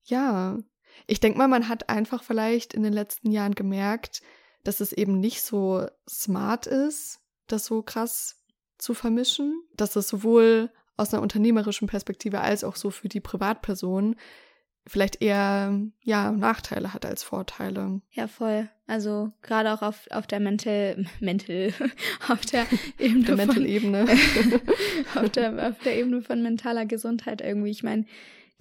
[0.04, 0.58] ja,
[1.06, 4.22] Ich denke mal, man hat einfach vielleicht in den letzten Jahren gemerkt,
[4.62, 8.42] dass es eben nicht so smart ist, das so krass
[8.78, 14.16] zu vermischen, dass es sowohl aus einer unternehmerischen Perspektive als auch so für die Privatperson
[14.86, 18.00] vielleicht eher ja Nachteile hat als Vorteile.
[18.10, 18.68] Ja, voll.
[18.86, 21.72] Also gerade auch auf, auf der Mental, Mental,
[22.28, 22.66] auf der
[22.98, 24.06] Ebene der Mental Ebene.
[25.14, 27.70] auf, der, auf der Ebene von mentaler Gesundheit irgendwie.
[27.70, 28.04] Ich meine,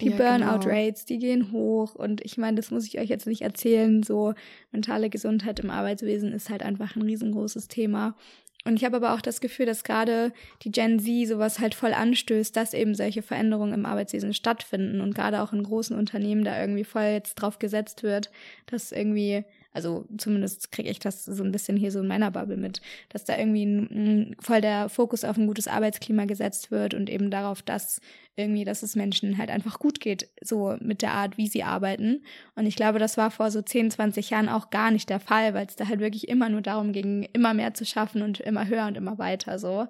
[0.00, 1.08] die ja, Burnout-Rates, genau.
[1.08, 4.34] die gehen hoch und ich meine, das muss ich euch jetzt nicht erzählen, so
[4.72, 8.16] mentale Gesundheit im Arbeitswesen ist halt einfach ein riesengroßes Thema.
[8.64, 11.92] Und ich habe aber auch das Gefühl, dass gerade die Gen Z sowas halt voll
[11.92, 16.58] anstößt, dass eben solche Veränderungen im Arbeitswesen stattfinden und gerade auch in großen Unternehmen da
[16.58, 18.30] irgendwie voll jetzt drauf gesetzt wird,
[18.66, 19.44] dass irgendwie
[19.74, 23.24] also zumindest kriege ich das so ein bisschen hier so in meiner Bubble mit, dass
[23.24, 27.60] da irgendwie ein, voll der Fokus auf ein gutes Arbeitsklima gesetzt wird und eben darauf,
[27.60, 28.00] dass
[28.36, 32.24] irgendwie, dass es Menschen halt einfach gut geht, so mit der Art, wie sie arbeiten.
[32.54, 35.54] Und ich glaube, das war vor so 10, 20 Jahren auch gar nicht der Fall,
[35.54, 38.68] weil es da halt wirklich immer nur darum ging, immer mehr zu schaffen und immer
[38.68, 39.88] höher und immer weiter so.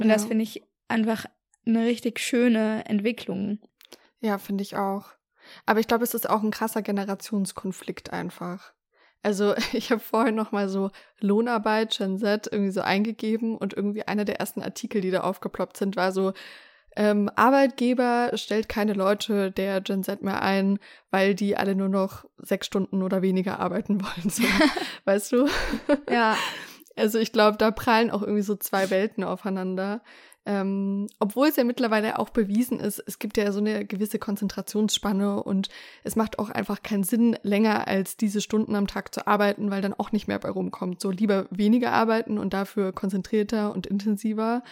[0.00, 0.12] Und ja.
[0.12, 1.26] das finde ich einfach
[1.64, 3.60] eine richtig schöne Entwicklung.
[4.20, 5.06] Ja, finde ich auch.
[5.66, 8.72] Aber ich glaube, es ist auch ein krasser Generationskonflikt einfach.
[9.22, 14.02] Also ich habe vorhin noch mal so Lohnarbeit, Gen Z irgendwie so eingegeben und irgendwie
[14.02, 16.32] einer der ersten Artikel, die da aufgeploppt sind, war so,
[16.96, 20.80] ähm, Arbeitgeber stellt keine Leute der Gen Z mehr ein,
[21.12, 24.30] weil die alle nur noch sechs Stunden oder weniger arbeiten wollen.
[24.30, 24.42] So.
[25.04, 25.48] weißt du?
[26.10, 26.36] Ja.
[26.96, 30.02] Also ich glaube, da prallen auch irgendwie so zwei Welten aufeinander.
[30.48, 35.42] Ähm, obwohl es ja mittlerweile auch bewiesen ist, es gibt ja so eine gewisse Konzentrationsspanne
[35.42, 35.68] und
[36.04, 39.82] es macht auch einfach keinen Sinn, länger als diese Stunden am Tag zu arbeiten, weil
[39.82, 41.02] dann auch nicht mehr bei rumkommt.
[41.02, 44.62] So lieber weniger arbeiten und dafür konzentrierter und intensiver.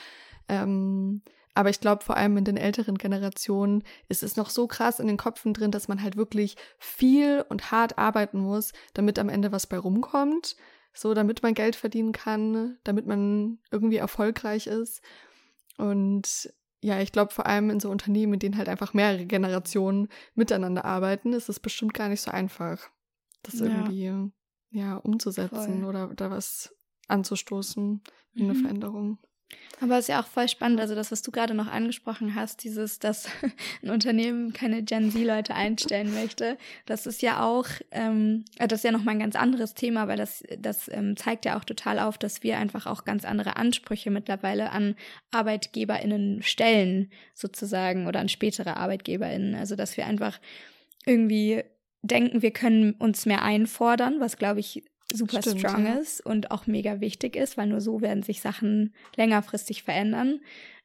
[0.49, 1.21] Ähm,
[1.53, 5.09] aber ich glaube, vor allem in den älteren Generationen ist es noch so krass in
[5.09, 9.53] den Köpfen drin, dass man halt wirklich viel und hart arbeiten muss, damit am Ende
[9.53, 10.57] was bei rumkommt.
[10.95, 15.03] So, damit man Geld verdienen kann, damit man irgendwie erfolgreich ist.
[15.79, 20.09] Und ja, ich glaube, vor allem in so Unternehmen, in denen halt einfach mehrere Generationen
[20.35, 22.91] miteinander arbeiten, ist es bestimmt gar nicht so einfach,
[23.43, 23.67] das ja.
[23.67, 24.33] irgendwie
[24.71, 25.85] ja, umzusetzen Voll.
[25.85, 26.75] oder da was
[27.09, 28.03] anzustoßen,
[28.37, 28.61] eine mhm.
[28.62, 29.19] Veränderung.
[29.81, 32.64] Aber es ist ja auch voll spannend, also das, was du gerade noch angesprochen hast,
[32.64, 33.29] dieses, dass
[33.83, 38.85] ein Unternehmen keine Gen Z-Leute einstellen möchte, das ist ja auch, ähm, äh, das ist
[38.85, 42.16] ja nochmal ein ganz anderes Thema, weil das, das ähm, zeigt ja auch total auf,
[42.16, 44.97] dass wir einfach auch ganz andere Ansprüche mittlerweile an
[45.31, 49.55] ArbeitgeberInnen stellen, sozusagen, oder an spätere ArbeitgeberInnen.
[49.55, 50.40] Also, dass wir einfach
[51.05, 51.62] irgendwie
[52.03, 55.95] denken, wir können uns mehr einfordern, was, glaube ich, super Stimmt, strong ja.
[55.95, 60.40] ist und auch mega wichtig ist, weil nur so werden sich Sachen längerfristig verändern.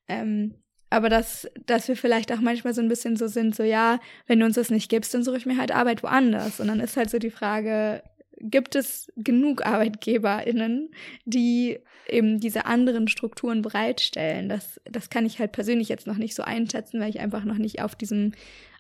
[0.08, 0.56] Ähm,
[0.90, 4.40] aber dass, dass wir vielleicht auch manchmal so ein bisschen so sind, so ja, wenn
[4.40, 6.60] du uns das nicht gibst, dann suche ich mir halt Arbeit woanders.
[6.60, 8.04] Und dann ist halt so die Frage,
[8.42, 10.92] gibt es genug ArbeitgeberInnen,
[11.26, 11.80] die
[12.10, 14.50] eben diese anderen Strukturen bereitstellen?
[14.50, 17.58] Das, das kann ich halt persönlich jetzt noch nicht so einschätzen, weil ich einfach noch
[17.58, 18.34] nicht auf diesem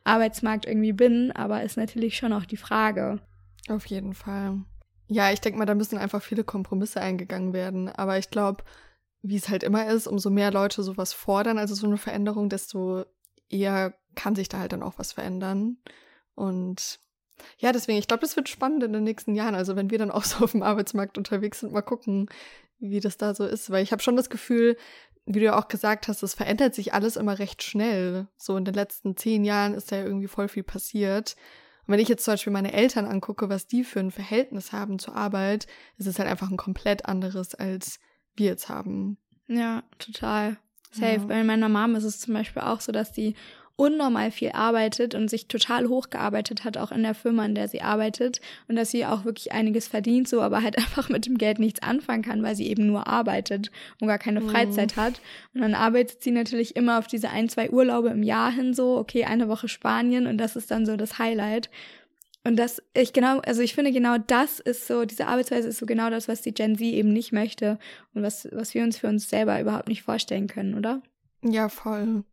[0.03, 3.19] Arbeitsmarkt irgendwie bin, aber ist natürlich schon auch die Frage.
[3.69, 4.59] Auf jeden Fall.
[5.13, 7.89] Ja, ich denke mal, da müssen einfach viele Kompromisse eingegangen werden.
[7.89, 8.63] Aber ich glaube,
[9.21, 13.03] wie es halt immer ist, umso mehr Leute sowas fordern, also so eine Veränderung, desto
[13.49, 15.75] eher kann sich da halt dann auch was verändern.
[16.33, 17.01] Und
[17.57, 19.53] ja, deswegen, ich glaube, das wird spannend in den nächsten Jahren.
[19.53, 22.29] Also wenn wir dann auch so auf dem Arbeitsmarkt unterwegs sind, mal gucken,
[22.79, 23.69] wie das da so ist.
[23.69, 24.77] Weil ich habe schon das Gefühl,
[25.25, 28.29] wie du ja auch gesagt hast, es verändert sich alles immer recht schnell.
[28.37, 31.35] So in den letzten zehn Jahren ist ja irgendwie voll viel passiert.
[31.85, 34.99] Und wenn ich jetzt zum Beispiel meine Eltern angucke, was die für ein Verhältnis haben
[34.99, 35.67] zur Arbeit,
[35.97, 37.99] ist es halt einfach ein komplett anderes, als
[38.35, 39.17] wir jetzt haben.
[39.47, 40.57] Ja, total.
[40.91, 41.21] Safe.
[41.21, 41.25] Ja.
[41.25, 43.35] Bei meiner Mom ist es zum Beispiel auch so, dass die
[43.81, 47.81] unnormal viel arbeitet und sich total hochgearbeitet hat, auch in der Firma, in der sie
[47.81, 48.39] arbeitet.
[48.67, 51.81] Und dass sie auch wirklich einiges verdient, so, aber halt einfach mit dem Geld nichts
[51.81, 55.01] anfangen kann, weil sie eben nur arbeitet und gar keine Freizeit mhm.
[55.01, 55.21] hat.
[55.55, 58.97] Und dann arbeitet sie natürlich immer auf diese ein, zwei Urlaube im Jahr hin, so,
[58.97, 61.71] okay, eine Woche Spanien und das ist dann so das Highlight.
[62.43, 65.87] Und das, ich genau, also ich finde genau das ist so, diese Arbeitsweise ist so
[65.87, 67.79] genau das, was die Gen Z eben nicht möchte
[68.13, 71.01] und was, was wir uns für uns selber überhaupt nicht vorstellen können, oder?
[71.43, 72.23] Ja, voll.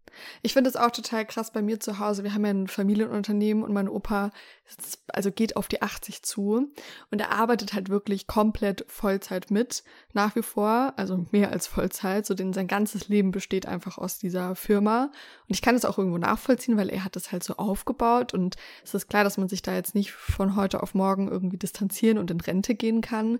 [0.42, 2.25] Ich finde es auch total krass bei mir zu Hause.
[2.25, 4.31] Wir haben ja ein Familienunternehmen und mein Opa
[4.66, 6.71] ist, also geht auf die 80 zu
[7.11, 12.27] und er arbeitet halt wirklich komplett Vollzeit mit, nach wie vor, also mehr als Vollzeit,
[12.27, 15.99] so denn sein ganzes Leben besteht einfach aus dieser Firma und ich kann es auch
[15.99, 19.49] irgendwo nachvollziehen, weil er hat das halt so aufgebaut und es ist klar, dass man
[19.49, 23.38] sich da jetzt nicht von heute auf morgen irgendwie distanzieren und in Rente gehen kann,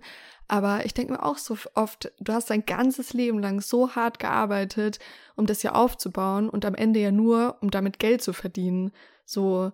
[0.49, 4.17] aber ich denke mir auch so oft, du hast dein ganzes Leben lang so hart
[4.17, 4.97] gearbeitet,
[5.35, 8.91] um das ja aufzubauen und am Ende ja nur, um damit Geld zu verdienen.
[9.25, 9.71] So,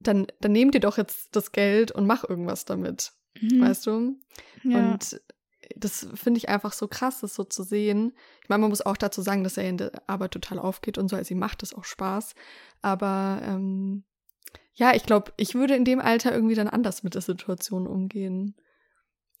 [0.00, 3.12] dann, dann nehm dir doch jetzt das Geld und mach irgendwas damit.
[3.40, 3.60] Mhm.
[3.60, 4.16] Weißt du?
[4.64, 4.78] Ja.
[4.78, 5.20] Und
[5.76, 8.12] das finde ich einfach so krass, das so zu sehen.
[8.42, 11.08] Ich meine, man muss auch dazu sagen, dass er in der Arbeit total aufgeht und
[11.08, 12.34] so, also ihm macht es auch Spaß.
[12.82, 14.02] Aber ähm,
[14.74, 18.56] ja, ich glaube, ich würde in dem Alter irgendwie dann anders mit der Situation umgehen.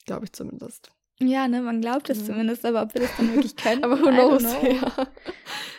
[0.06, 0.90] Glaube ich zumindest.
[1.18, 2.26] Ja, ne, man glaubt es ja.
[2.26, 3.84] zumindest, aber ob wir das dann wirklich können.
[3.84, 4.42] aber who knows?
[4.62, 5.08] Ja.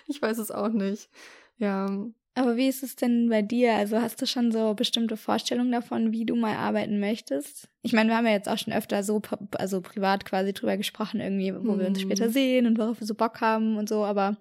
[0.08, 1.10] Ich weiß es auch nicht.
[1.58, 1.88] Ja.
[2.34, 3.74] Aber wie ist es denn bei dir?
[3.74, 7.68] Also hast du schon so bestimmte Vorstellungen davon, wie du mal arbeiten möchtest?
[7.82, 9.22] Ich meine, wir haben ja jetzt auch schon öfter so,
[9.58, 11.80] also privat quasi drüber gesprochen, irgendwie, wo hm.
[11.80, 12.32] wir uns später mhm.
[12.32, 14.38] sehen und worauf wir so Bock haben und so, aber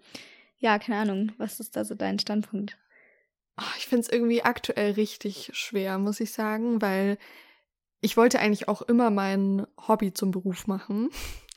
[0.59, 2.77] ja, keine Ahnung, was ist da so dein Standpunkt?
[3.59, 7.17] Oh, ich finde es irgendwie aktuell richtig schwer, muss ich sagen, weil
[8.01, 11.11] ich wollte eigentlich auch immer mein Hobby zum Beruf machen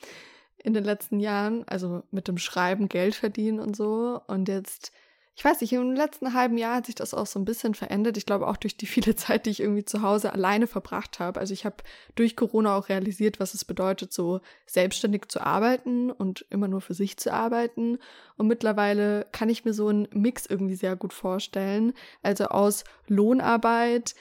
[0.58, 4.20] in den letzten Jahren, also mit dem Schreiben Geld verdienen und so.
[4.26, 4.92] Und jetzt
[5.40, 8.18] ich weiß nicht, im letzten halben Jahr hat sich das auch so ein bisschen verändert.
[8.18, 11.40] Ich glaube auch durch die viele Zeit, die ich irgendwie zu Hause alleine verbracht habe.
[11.40, 11.76] Also ich habe
[12.14, 16.92] durch Corona auch realisiert, was es bedeutet, so selbstständig zu arbeiten und immer nur für
[16.92, 17.98] sich zu arbeiten.
[18.36, 21.94] Und mittlerweile kann ich mir so einen Mix irgendwie sehr gut vorstellen.
[22.22, 24.14] Also aus Lohnarbeit,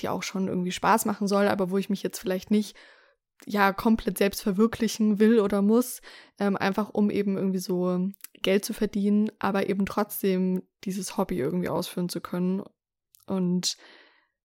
[0.00, 2.76] die auch schon irgendwie Spaß machen soll, aber wo ich mich jetzt vielleicht nicht
[3.44, 6.00] ja komplett selbst verwirklichen will oder muss,
[6.38, 8.08] ähm, einfach um eben irgendwie so
[8.42, 12.62] Geld zu verdienen, aber eben trotzdem dieses Hobby irgendwie ausführen zu können.
[13.26, 13.76] Und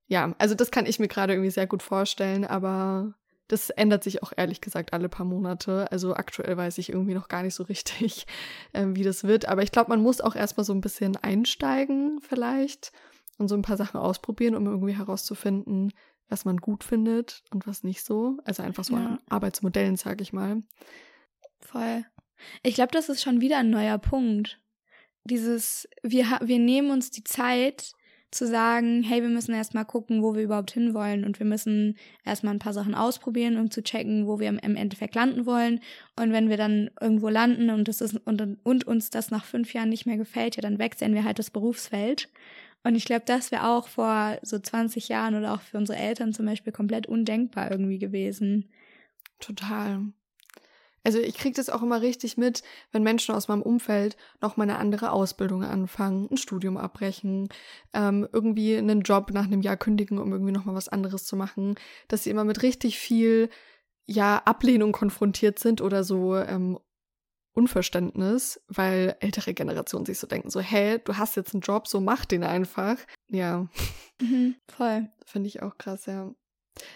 [0.07, 3.15] ja, also das kann ich mir gerade irgendwie sehr gut vorstellen, aber
[3.47, 5.91] das ändert sich auch ehrlich gesagt alle paar Monate.
[5.91, 8.25] Also aktuell weiß ich irgendwie noch gar nicht so richtig,
[8.73, 9.47] äh, wie das wird.
[9.47, 12.91] Aber ich glaube, man muss auch erstmal so ein bisschen einsteigen vielleicht
[13.41, 15.91] und so ein paar Sachen ausprobieren, um irgendwie herauszufinden,
[16.29, 18.37] was man gut findet und was nicht so.
[18.45, 19.05] Also einfach so ja.
[19.05, 20.63] an Arbeitsmodellen, sage ich mal.
[21.59, 22.05] Voll.
[22.63, 24.59] Ich glaube, das ist schon wieder ein neuer Punkt.
[25.25, 27.93] Dieses, wir, wir nehmen uns die Zeit
[28.31, 32.53] zu sagen, hey, wir müssen erstmal gucken, wo wir überhaupt hinwollen und wir müssen erstmal
[32.53, 35.81] ein paar Sachen ausprobieren, um zu checken, wo wir im Endeffekt landen wollen.
[36.15, 39.73] Und wenn wir dann irgendwo landen und, das ist, und, und uns das nach fünf
[39.73, 42.29] Jahren nicht mehr gefällt, ja, dann wechseln wir halt das Berufsfeld.
[42.83, 46.33] Und ich glaube, das wäre auch vor so 20 Jahren oder auch für unsere Eltern
[46.33, 48.69] zum Beispiel komplett undenkbar irgendwie gewesen.
[49.39, 50.01] Total.
[51.03, 54.63] Also ich kriege das auch immer richtig mit, wenn Menschen aus meinem Umfeld noch mal
[54.63, 57.49] eine andere Ausbildung anfangen, ein Studium abbrechen,
[57.93, 61.35] ähm, irgendwie einen Job nach einem Jahr kündigen, um irgendwie noch mal was anderes zu
[61.35, 61.75] machen,
[62.07, 63.49] dass sie immer mit richtig viel
[64.05, 66.77] ja Ablehnung konfrontiert sind oder so ähm,
[67.53, 71.99] Unverständnis, weil ältere Generationen sich so denken, so, hey, du hast jetzt einen Job, so
[71.99, 72.97] mach den einfach.
[73.29, 73.67] Ja.
[74.21, 75.09] Mhm, voll.
[75.25, 76.33] Finde ich auch krass, ja.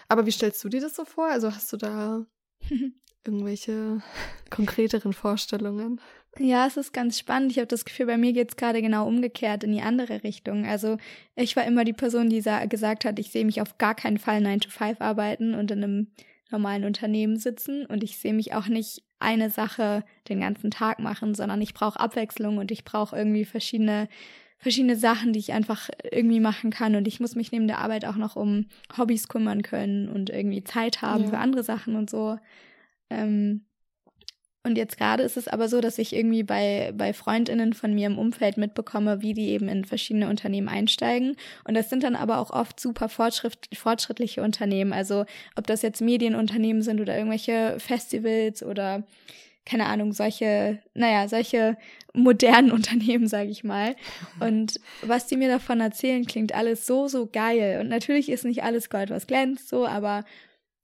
[0.08, 1.26] Aber wie stellst du dir das so vor?
[1.26, 2.24] Also hast du da
[3.26, 4.02] irgendwelche
[4.50, 6.00] konkreteren Vorstellungen?
[6.38, 7.52] Ja, es ist ganz spannend.
[7.52, 10.66] Ich habe das Gefühl, bei mir geht es gerade genau umgekehrt in die andere Richtung.
[10.66, 10.98] Also
[11.34, 14.40] ich war immer die Person, die gesagt hat, ich sehe mich auf gar keinen Fall
[14.40, 16.06] 9 to 5 arbeiten und in einem
[16.50, 21.34] normalen Unternehmen sitzen und ich sehe mich auch nicht eine Sache den ganzen Tag machen,
[21.34, 24.08] sondern ich brauche Abwechslung und ich brauche irgendwie verschiedene
[24.58, 28.06] verschiedene Sachen, die ich einfach irgendwie machen kann und ich muss mich neben der Arbeit
[28.06, 31.30] auch noch um Hobbys kümmern können und irgendwie Zeit haben ja.
[31.30, 32.38] für andere Sachen und so.
[33.10, 33.66] Ähm,
[34.66, 38.08] und jetzt gerade ist es aber so, dass ich irgendwie bei, bei Freundinnen von mir
[38.08, 41.36] im Umfeld mitbekomme, wie die eben in verschiedene Unternehmen einsteigen.
[41.62, 44.92] Und das sind dann aber auch oft super fortschritt, fortschrittliche Unternehmen.
[44.92, 45.24] Also
[45.54, 49.04] ob das jetzt Medienunternehmen sind oder irgendwelche Festivals oder
[49.64, 51.76] keine Ahnung, solche, naja, solche
[52.12, 53.94] modernen Unternehmen, sage ich mal.
[54.40, 57.78] Und was die mir davon erzählen, klingt alles so, so geil.
[57.80, 60.24] Und natürlich ist nicht alles Gold, was glänzt, so, aber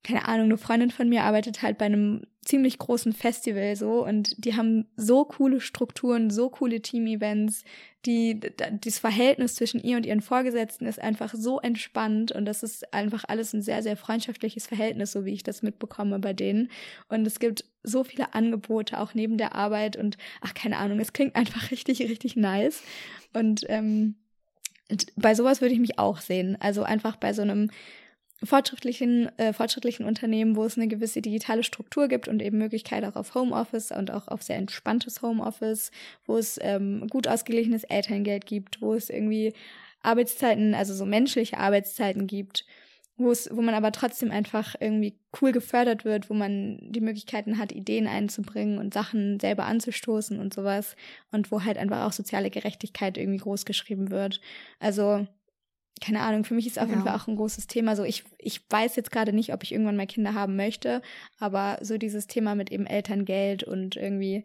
[0.05, 4.45] keine Ahnung, eine Freundin von mir arbeitet halt bei einem ziemlich großen Festival so und
[4.45, 7.63] die haben so coole Strukturen, so coole Team-Events,
[8.05, 8.41] die,
[8.81, 13.23] das Verhältnis zwischen ihr und ihren Vorgesetzten ist einfach so entspannt und das ist einfach
[13.29, 16.69] alles ein sehr, sehr freundschaftliches Verhältnis, so wie ich das mitbekomme bei denen.
[17.09, 21.13] Und es gibt so viele Angebote auch neben der Arbeit und ach, keine Ahnung, es
[21.13, 22.83] klingt einfach richtig, richtig nice.
[23.33, 24.17] Und ähm,
[25.15, 26.57] bei sowas würde ich mich auch sehen.
[26.61, 27.71] Also einfach bei so einem
[28.45, 33.17] fortschrittlichen, äh, fortschrittlichen Unternehmen, wo es eine gewisse digitale Struktur gibt und eben Möglichkeit auch
[33.17, 35.91] auf Homeoffice und auch auf sehr entspanntes Homeoffice,
[36.27, 39.53] wo es ähm, gut ausgeglichenes Elterngeld gibt, wo es irgendwie
[40.03, 42.67] Arbeitszeiten, also so menschliche Arbeitszeiten gibt,
[43.17, 47.59] wo es, wo man aber trotzdem einfach irgendwie cool gefördert wird, wo man die Möglichkeiten
[47.59, 50.97] hat, Ideen einzubringen und Sachen selber anzustoßen und sowas
[51.31, 54.41] und wo halt einfach auch soziale Gerechtigkeit irgendwie groß geschrieben wird.
[54.81, 55.27] Also
[56.03, 56.95] keine Ahnung, für mich ist auf ja.
[56.95, 57.97] jeden Fall auch ein großes Thema.
[57.97, 61.01] So, ich, ich weiß jetzt gerade nicht, ob ich irgendwann mal Kinder haben möchte,
[61.39, 64.45] aber so dieses Thema mit eben Elterngeld und irgendwie,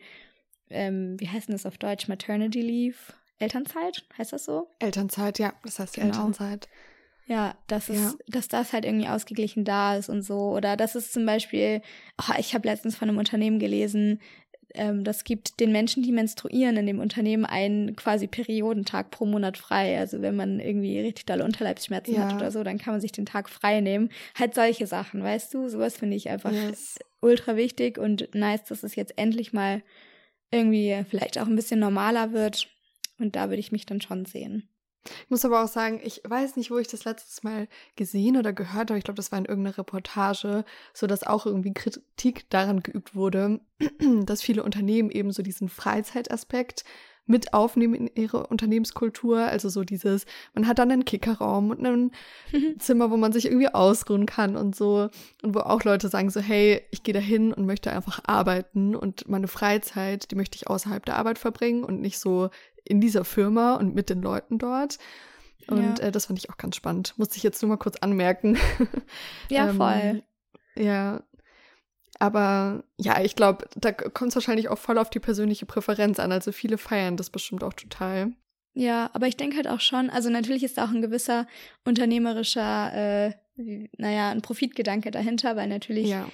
[0.69, 2.07] ähm, wie heißt denn das auf Deutsch?
[2.07, 2.97] Maternity Leave?
[3.39, 4.05] Elternzeit?
[4.17, 4.67] Heißt das so?
[4.79, 6.07] Elternzeit, ja, das heißt genau.
[6.07, 6.69] Elternzeit.
[7.25, 8.13] Ja, dass es, ja.
[8.27, 10.51] dass das halt irgendwie ausgeglichen da ist und so.
[10.55, 11.81] Oder dass es zum Beispiel,
[12.21, 14.21] oh, ich habe letztens von einem Unternehmen gelesen,
[14.73, 19.57] ähm, das gibt den Menschen, die menstruieren in dem Unternehmen einen quasi Periodentag pro Monat
[19.57, 19.97] frei.
[19.97, 22.25] Also wenn man irgendwie richtig dolle Unterleibsschmerzen ja.
[22.25, 24.09] hat oder so, dann kann man sich den Tag frei nehmen.
[24.37, 25.69] Halt solche Sachen, weißt du?
[25.69, 26.99] Sowas finde ich einfach yes.
[27.21, 29.81] ultra wichtig und nice, dass es jetzt endlich mal
[30.51, 32.67] irgendwie vielleicht auch ein bisschen normaler wird.
[33.19, 34.69] Und da würde ich mich dann schon sehen.
[35.23, 38.53] Ich muss aber auch sagen, ich weiß nicht, wo ich das letztes Mal gesehen oder
[38.53, 38.97] gehört habe.
[38.97, 43.59] Ich glaube, das war in irgendeiner Reportage, so dass auch irgendwie Kritik daran geübt wurde,
[44.25, 46.83] dass viele Unternehmen eben so diesen Freizeitaspekt
[47.27, 49.39] mit aufnehmen in ihre Unternehmenskultur.
[49.39, 52.11] Also so dieses, man hat dann einen Kickerraum und ein
[52.79, 55.09] Zimmer, wo man sich irgendwie ausruhen kann und so.
[55.43, 58.95] Und wo auch Leute sagen so, hey, ich gehe da hin und möchte einfach arbeiten
[58.95, 62.49] und meine Freizeit, die möchte ich außerhalb der Arbeit verbringen und nicht so
[62.83, 64.97] in dieser Firma und mit den Leuten dort.
[65.67, 66.05] Und ja.
[66.05, 67.13] äh, das fand ich auch ganz spannend.
[67.17, 68.57] Musste ich jetzt nur mal kurz anmerken.
[69.49, 70.23] Ja, ähm, voll.
[70.77, 71.21] Ja.
[72.19, 76.31] Aber ja, ich glaube, da kommt es wahrscheinlich auch voll auf die persönliche Präferenz an.
[76.31, 78.31] Also viele feiern das bestimmt auch total.
[78.73, 81.47] Ja, aber ich denke halt auch schon, also natürlich ist da auch ein gewisser
[81.83, 82.93] unternehmerischer,
[83.25, 83.33] äh,
[83.97, 86.27] naja, ein Profitgedanke dahinter, weil natürlich ja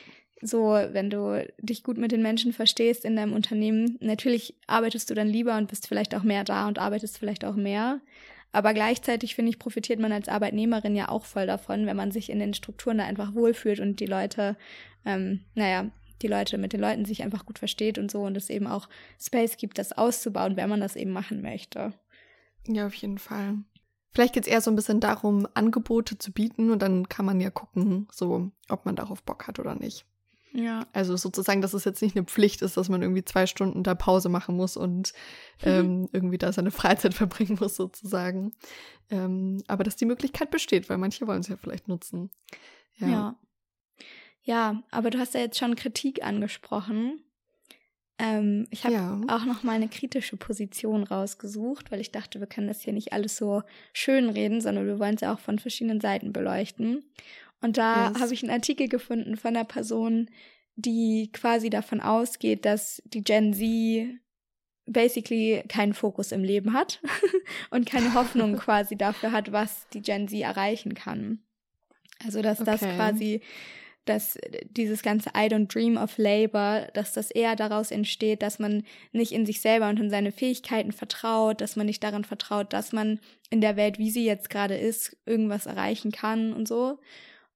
[0.46, 5.14] so, wenn du dich gut mit den Menschen verstehst in deinem Unternehmen, natürlich arbeitest du
[5.14, 8.02] dann lieber und bist vielleicht auch mehr da und arbeitest vielleicht auch mehr.
[8.52, 12.30] Aber gleichzeitig, finde ich, profitiert man als Arbeitnehmerin ja auch voll davon, wenn man sich
[12.30, 14.56] in den Strukturen da einfach wohlfühlt und die Leute,
[15.06, 15.90] ähm, naja,
[16.22, 18.88] die Leute mit den Leuten sich einfach gut versteht und so und es eben auch
[19.20, 21.94] Space gibt, das auszubauen, wenn man das eben machen möchte.
[22.68, 23.58] Ja, auf jeden Fall.
[24.12, 27.42] Vielleicht geht es eher so ein bisschen darum, Angebote zu bieten und dann kann man
[27.42, 30.06] ja gucken, so, ob man darauf Bock hat oder nicht.
[30.54, 30.86] Ja.
[30.94, 33.96] Also sozusagen, dass es jetzt nicht eine Pflicht ist, dass man irgendwie zwei Stunden da
[33.96, 35.14] Pause machen muss und
[35.64, 35.68] mhm.
[35.68, 38.54] ähm, irgendwie da seine Freizeit verbringen muss, sozusagen.
[39.10, 42.30] Ähm, aber dass die Möglichkeit besteht, weil manche wollen es ja vielleicht nutzen.
[42.98, 43.08] Ja.
[43.08, 43.36] ja.
[44.44, 44.84] Ja.
[44.92, 47.22] aber du hast ja jetzt schon Kritik angesprochen.
[48.20, 49.22] Ähm, ich habe ja.
[49.28, 53.12] auch noch mal eine kritische Position rausgesucht, weil ich dachte, wir können das hier nicht
[53.12, 57.04] alles so schön reden, sondern wir wollen es ja auch von verschiedenen Seiten beleuchten.
[57.62, 58.20] Und da yes.
[58.22, 60.30] habe ich einen Artikel gefunden von einer Person,
[60.76, 64.20] die quasi davon ausgeht, dass die Gen Z
[64.86, 67.02] basically keinen Fokus im Leben hat
[67.72, 71.40] und keine Hoffnung quasi dafür hat, was die Gen Z erreichen kann.
[72.24, 72.72] Also dass okay.
[72.72, 73.42] das quasi,
[74.06, 74.38] dass
[74.70, 79.32] dieses ganze I don't dream of labor, dass das eher daraus entsteht, dass man nicht
[79.32, 83.20] in sich selber und in seine Fähigkeiten vertraut, dass man nicht daran vertraut, dass man
[83.50, 87.00] in der Welt, wie sie jetzt gerade ist, irgendwas erreichen kann und so.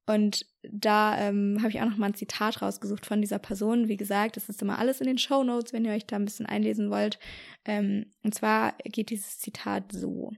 [0.08, 3.90] Und da ähm, habe ich auch noch mal ein Zitat rausgesucht von dieser Person.
[3.90, 6.26] Wie gesagt, das ist immer alles in den Show Notes, wenn ihr euch da ein
[6.26, 7.20] bisschen einlesen wollt.
[7.66, 10.32] Ähm, und zwar geht dieses Zitat so.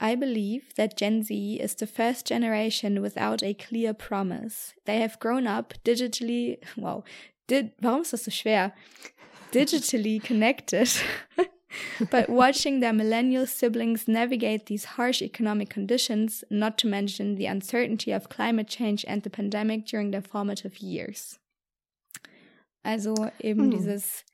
[0.00, 4.74] I believe that Gen Z is the first generation without a clear promise.
[4.84, 7.04] They have grown up digitally, wow,
[7.48, 8.72] did, warum ist das so schwer?
[9.52, 10.88] Digitally connected
[12.10, 18.12] but watching their millennial siblings navigate these harsh economic conditions, not to mention the uncertainty
[18.12, 21.38] of climate change and the pandemic during their formative years.
[22.84, 23.70] Also eben hm.
[23.70, 24.24] dieses,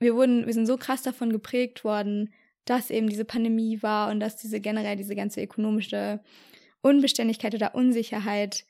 [0.00, 2.30] wir wurden, wir sind so krass davon geprägt worden,
[2.70, 6.20] dass eben diese Pandemie war und dass diese generell diese ganze ökonomische
[6.82, 8.64] Unbeständigkeit oder Unsicherheit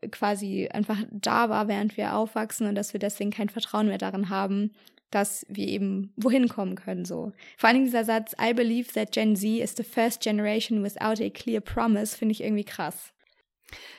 [0.00, 3.98] äh, quasi einfach da war, während wir aufwachsen und dass wir deswegen kein Vertrauen mehr
[3.98, 4.72] darin haben,
[5.10, 7.32] dass wir eben wohin kommen können, so.
[7.56, 11.22] Vor allen Dingen dieser Satz, I believe that Gen Z is the first generation without
[11.24, 13.12] a clear promise, finde ich irgendwie krass.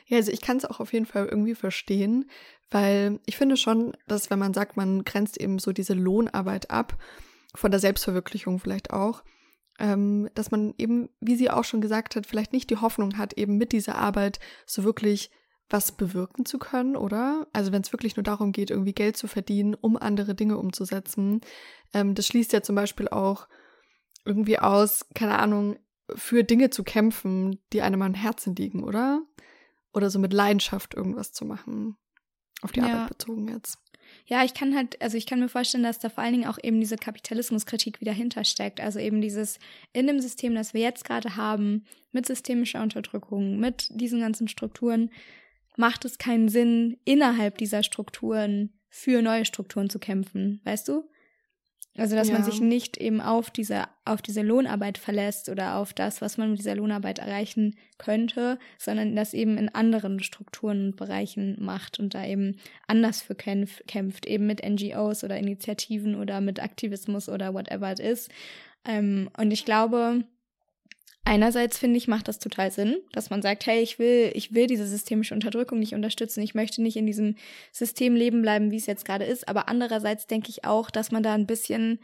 [0.06, 2.30] Ja, also ich kann es auch auf jeden Fall irgendwie verstehen,
[2.70, 6.98] weil ich finde schon, dass wenn man sagt, man grenzt eben so diese Lohnarbeit ab,
[7.54, 9.22] von der Selbstverwirklichung vielleicht auch,
[9.78, 13.32] ähm, dass man eben, wie sie auch schon gesagt hat, vielleicht nicht die Hoffnung hat,
[13.34, 15.30] eben mit dieser Arbeit so wirklich
[15.70, 17.46] was bewirken zu können, oder?
[17.52, 21.40] Also wenn es wirklich nur darum geht, irgendwie Geld zu verdienen, um andere Dinge umzusetzen.
[21.94, 23.48] Ähm, das schließt ja zum Beispiel auch
[24.24, 25.78] irgendwie aus, keine Ahnung,
[26.14, 29.22] für Dinge zu kämpfen, die einem am Herzen liegen, oder?
[29.92, 31.96] Oder so mit Leidenschaft irgendwas zu machen.
[32.62, 32.86] Auf die ja.
[32.86, 33.78] Arbeit bezogen jetzt.
[34.26, 36.58] Ja, ich kann halt, also ich kann mir vorstellen, dass da vor allen Dingen auch
[36.62, 38.80] eben diese Kapitalismuskritik wieder hintersteckt.
[38.80, 39.58] Also eben dieses
[39.92, 45.10] in dem System, das wir jetzt gerade haben, mit systemischer Unterdrückung, mit diesen ganzen Strukturen,
[45.76, 51.08] macht es keinen Sinn, innerhalb dieser Strukturen für neue Strukturen zu kämpfen, weißt du?
[51.98, 52.34] Also, dass ja.
[52.34, 56.50] man sich nicht eben auf diese, auf diese Lohnarbeit verlässt oder auf das, was man
[56.50, 62.14] mit dieser Lohnarbeit erreichen könnte, sondern das eben in anderen Strukturen und Bereichen macht und
[62.14, 67.54] da eben anders für kämpf, kämpft, eben mit NGOs oder Initiativen oder mit Aktivismus oder
[67.54, 68.28] whatever it is.
[68.86, 70.24] Ähm, und ich glaube,
[71.24, 74.66] Einerseits finde ich, macht das total Sinn, dass man sagt, hey, ich will, ich will
[74.66, 77.36] diese systemische Unterdrückung nicht unterstützen, ich möchte nicht in diesem
[77.72, 79.46] System leben bleiben, wie es jetzt gerade ist.
[79.46, 82.00] Aber andererseits denke ich auch, dass man da ein bisschen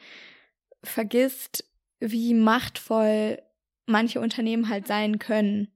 [0.82, 1.64] vergisst,
[1.98, 3.42] wie machtvoll
[3.86, 5.68] manche Unternehmen halt sein können.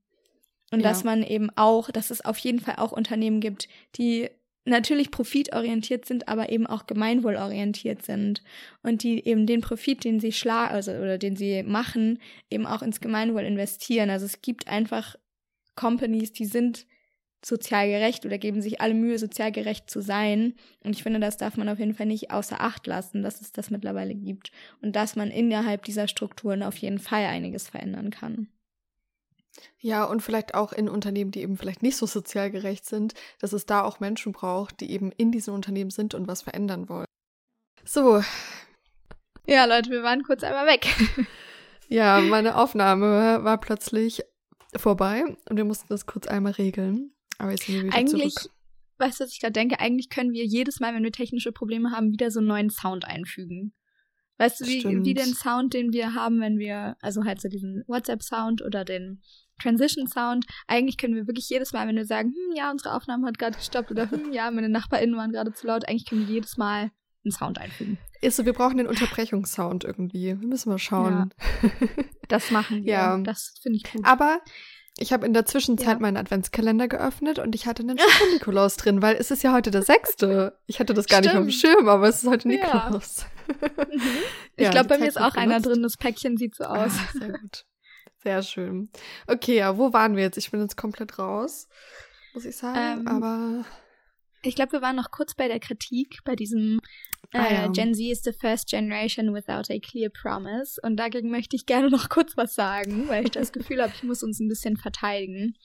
[0.71, 0.89] Und ja.
[0.89, 4.31] dass man eben auch, dass es auf jeden Fall auch Unternehmen gibt, die
[4.65, 8.43] natürlich profitorientiert sind, aber eben auch gemeinwohlorientiert sind
[8.83, 12.19] und die eben den Profit, den sie schlagen, also oder den sie machen,
[12.51, 14.11] eben auch ins Gemeinwohl investieren.
[14.11, 15.17] Also es gibt einfach
[15.75, 16.87] Companies, die sind
[17.45, 20.55] sozial gerecht oder geben sich alle Mühe, sozial gerecht zu sein.
[20.85, 23.53] Und ich finde, das darf man auf jeden Fall nicht außer Acht lassen, dass es
[23.53, 24.53] das mittlerweile gibt
[24.83, 28.49] und dass man innerhalb dieser Strukturen auf jeden Fall einiges verändern kann.
[29.79, 33.53] Ja, und vielleicht auch in Unternehmen, die eben vielleicht nicht so sozial gerecht sind, dass
[33.53, 37.07] es da auch Menschen braucht, die eben in diesen Unternehmen sind und was verändern wollen.
[37.85, 38.23] So.
[39.47, 40.87] Ja, Leute, wir waren kurz einmal weg.
[41.89, 44.23] ja, meine Aufnahme war plötzlich
[44.77, 47.13] vorbei und wir mussten das kurz einmal regeln.
[47.39, 48.55] Aber jetzt sind wir wieder Eigentlich, zurück.
[48.99, 49.81] weißt du, was ich gerade denke?
[49.81, 53.07] Eigentlich können wir jedes Mal, wenn wir technische Probleme haben, wieder so einen neuen Sound
[53.07, 53.73] einfügen.
[54.41, 57.85] Weißt du, wie, wie den Sound, den wir haben, wenn wir, also halt so diesen
[57.87, 59.21] WhatsApp-Sound oder den
[59.61, 60.47] Transition-Sound.
[60.67, 63.59] Eigentlich können wir wirklich jedes Mal, wenn wir sagen, hm, ja, unsere Aufnahme hat gerade
[63.59, 66.91] gestoppt oder hm, ja, meine NachbarInnen waren gerade zu laut, eigentlich können wir jedes Mal
[67.23, 67.99] einen Sound einfügen.
[68.23, 70.41] Ist so, wir brauchen den Unterbrechungssound irgendwie.
[70.41, 71.35] Wir müssen mal schauen.
[71.63, 71.71] Ja,
[72.29, 72.93] das machen wir.
[72.93, 73.19] Ja.
[73.19, 74.07] Das finde ich gut.
[74.07, 74.41] Aber
[74.99, 75.99] ich habe in der Zwischenzeit ja.
[75.99, 77.99] meinen Adventskalender geöffnet und ich hatte einen
[78.33, 80.59] Nikolaus drin, weil es ist ja heute der sechste.
[80.67, 81.35] Ich hatte das gar Stimmt.
[81.35, 83.27] nicht auf dem Schirm, aber es ist heute Nikolaus.
[83.51, 84.01] Mhm.
[84.57, 85.83] Ich ja, glaube, bei mir ist auch einer drin.
[85.83, 86.93] Das Päckchen sieht so aus.
[86.95, 87.65] Ah, sehr gut.
[88.23, 88.91] Sehr schön.
[89.27, 90.37] Okay, ja, wo waren wir jetzt?
[90.37, 91.69] Ich bin jetzt komplett raus,
[92.35, 93.01] muss ich sagen.
[93.01, 93.65] Ähm, aber
[94.43, 96.81] ich glaube, wir waren noch kurz bei der Kritik, bei diesem
[97.33, 97.69] äh, ah, ja.
[97.69, 100.81] Gen Z is the first generation without a clear promise.
[100.83, 104.03] Und dagegen möchte ich gerne noch kurz was sagen, weil ich das Gefühl habe, ich
[104.03, 105.57] muss uns ein bisschen verteidigen.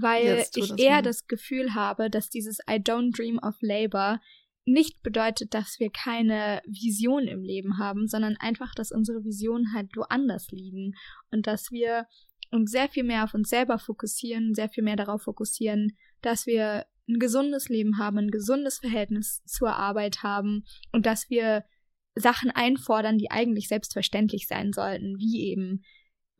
[0.00, 1.02] Weil ich eher mal.
[1.02, 4.20] das Gefühl habe, dass dieses I don't dream of labor
[4.68, 9.96] nicht bedeutet, dass wir keine Vision im Leben haben, sondern einfach, dass unsere Visionen halt
[9.96, 10.94] woanders liegen
[11.30, 12.06] und dass wir
[12.50, 16.86] uns sehr viel mehr auf uns selber fokussieren, sehr viel mehr darauf fokussieren, dass wir
[17.08, 21.64] ein gesundes Leben haben, ein gesundes Verhältnis zur Arbeit haben und dass wir
[22.14, 25.82] Sachen einfordern, die eigentlich selbstverständlich sein sollten, wie eben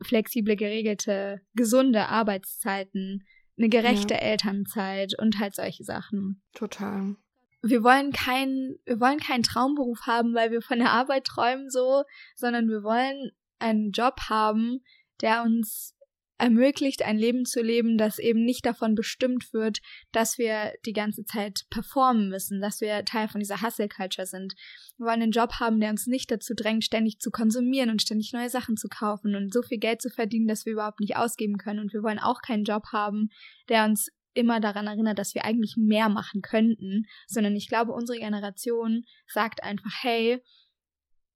[0.01, 3.23] flexible, geregelte, gesunde Arbeitszeiten,
[3.57, 4.19] eine gerechte ja.
[4.19, 6.43] Elternzeit und halt solche Sachen.
[6.53, 7.15] Total
[7.61, 12.03] wir wollen keinen, wir wollen keinen Traumberuf haben, weil wir von der Arbeit träumen so,
[12.35, 14.81] sondern wir wollen einen Job haben,
[15.21, 15.93] der uns
[16.39, 19.79] ermöglicht, ein Leben zu leben, das eben nicht davon bestimmt wird,
[20.13, 24.53] dass wir die ganze Zeit performen müssen, dass wir Teil von dieser Hustle-Culture sind.
[24.97, 28.31] Wir wollen einen Job haben, der uns nicht dazu drängt, ständig zu konsumieren und ständig
[28.31, 31.57] neue Sachen zu kaufen und so viel Geld zu verdienen, dass wir überhaupt nicht ausgeben
[31.57, 31.79] können.
[31.79, 33.29] Und wir wollen auch keinen Job haben,
[33.67, 38.19] der uns immer daran erinnert, dass wir eigentlich mehr machen könnten, sondern ich glaube, unsere
[38.19, 40.41] Generation sagt einfach, hey,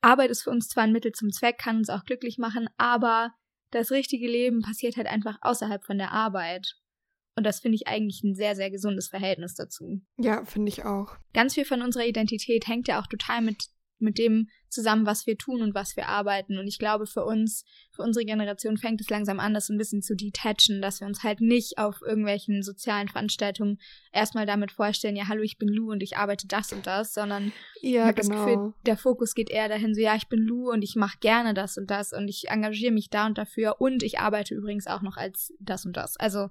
[0.02, 3.32] Arbeit ist für uns zwar ein Mittel zum Zweck, kann uns auch glücklich machen, aber
[3.72, 6.76] das richtige Leben passiert halt einfach außerhalb von der Arbeit.
[7.36, 10.02] Und das finde ich eigentlich ein sehr, sehr gesundes Verhältnis dazu.
[10.18, 11.16] Ja, finde ich auch.
[11.34, 13.66] Ganz viel von unserer Identität hängt ja auch total mit
[14.04, 16.58] mit dem zusammen, was wir tun und was wir arbeiten.
[16.58, 20.02] Und ich glaube, für uns, für unsere Generation fängt es langsam an, das ein bisschen
[20.02, 23.80] zu detachen, dass wir uns halt nicht auf irgendwelchen sozialen Veranstaltungen
[24.12, 27.54] erstmal damit vorstellen, ja, hallo, ich bin Lou und ich arbeite das und das, sondern
[27.82, 28.36] ja, ich habe genau.
[28.36, 31.18] das Gefühl, der Fokus geht eher dahin, so, ja, ich bin Lou und ich mache
[31.20, 34.88] gerne das und das und ich engagiere mich da und dafür und ich arbeite übrigens
[34.88, 36.18] auch noch als das und das.
[36.18, 36.50] Also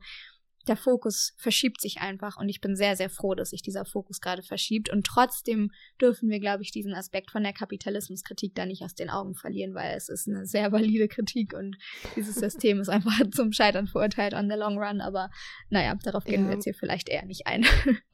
[0.69, 4.21] der Fokus verschiebt sich einfach und ich bin sehr, sehr froh, dass sich dieser Fokus
[4.21, 4.91] gerade verschiebt.
[4.91, 9.11] Und trotzdem dürfen wir, glaube ich, diesen Aspekt von der Kapitalismuskritik da nicht aus den
[9.11, 11.77] Augen verlieren, weil es ist eine sehr valide Kritik und
[12.17, 15.01] dieses System ist einfach zum Scheitern verurteilt on the long run.
[15.01, 15.31] Aber
[15.71, 16.49] naja, darauf gehen ja.
[16.49, 17.67] wir jetzt hier vielleicht eher nicht ein.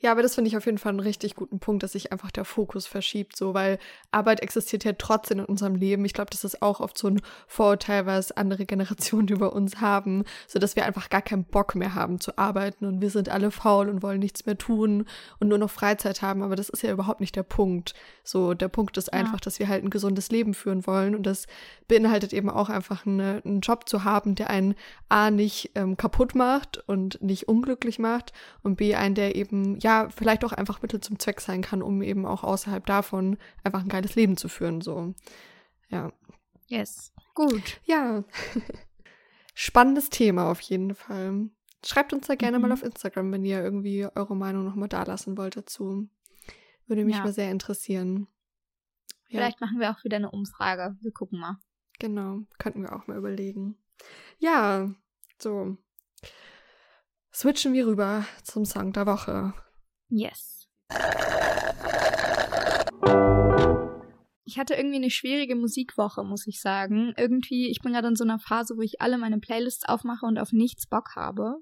[0.00, 2.30] Ja, aber das finde ich auf jeden Fall einen richtig guten Punkt, dass sich einfach
[2.30, 3.78] der Fokus verschiebt, so, weil
[4.12, 6.04] Arbeit existiert ja trotzdem in unserem Leben.
[6.04, 10.24] Ich glaube, das ist auch oft so ein Vorurteil, was andere Generationen über uns haben,
[10.46, 13.50] so dass wir einfach gar keinen Bock mehr haben zu arbeiten und wir sind alle
[13.50, 15.06] faul und wollen nichts mehr tun
[15.40, 16.42] und nur noch Freizeit haben.
[16.42, 17.94] Aber das ist ja überhaupt nicht der Punkt.
[18.22, 19.40] So, der Punkt ist einfach, ja.
[19.40, 21.46] dass wir halt ein gesundes Leben führen wollen und das
[21.88, 24.74] beinhaltet eben auch einfach eine, einen Job zu haben, der einen
[25.08, 30.08] A nicht ähm, kaputt macht und nicht unglücklich macht und B einen, der eben ja,
[30.08, 33.88] vielleicht auch einfach Mittel zum Zweck sein kann, um eben auch außerhalb davon einfach ein
[33.88, 35.14] geiles Leben zu führen, so.
[35.88, 36.12] Ja.
[36.68, 37.12] Yes.
[37.34, 37.80] Gut.
[37.84, 38.24] Ja.
[39.54, 41.50] Spannendes Thema auf jeden Fall.
[41.84, 42.62] Schreibt uns da gerne mhm.
[42.62, 46.08] mal auf Instagram, wenn ihr irgendwie eure Meinung nochmal da lassen wollt dazu.
[46.86, 47.24] Würde mich ja.
[47.24, 48.26] mal sehr interessieren.
[49.28, 49.38] Ja.
[49.38, 50.96] Vielleicht machen wir auch wieder eine Umfrage.
[51.00, 51.58] Wir gucken mal.
[51.98, 53.76] Genau, könnten wir auch mal überlegen.
[54.38, 54.90] Ja,
[55.38, 55.76] so.
[57.36, 59.52] Switchen wir rüber zum Song der Woche.
[60.08, 60.66] Yes.
[64.46, 67.12] Ich hatte irgendwie eine schwierige Musikwoche, muss ich sagen.
[67.18, 70.38] Irgendwie, ich bin gerade in so einer Phase, wo ich alle meine Playlists aufmache und
[70.38, 71.56] auf nichts Bock habe.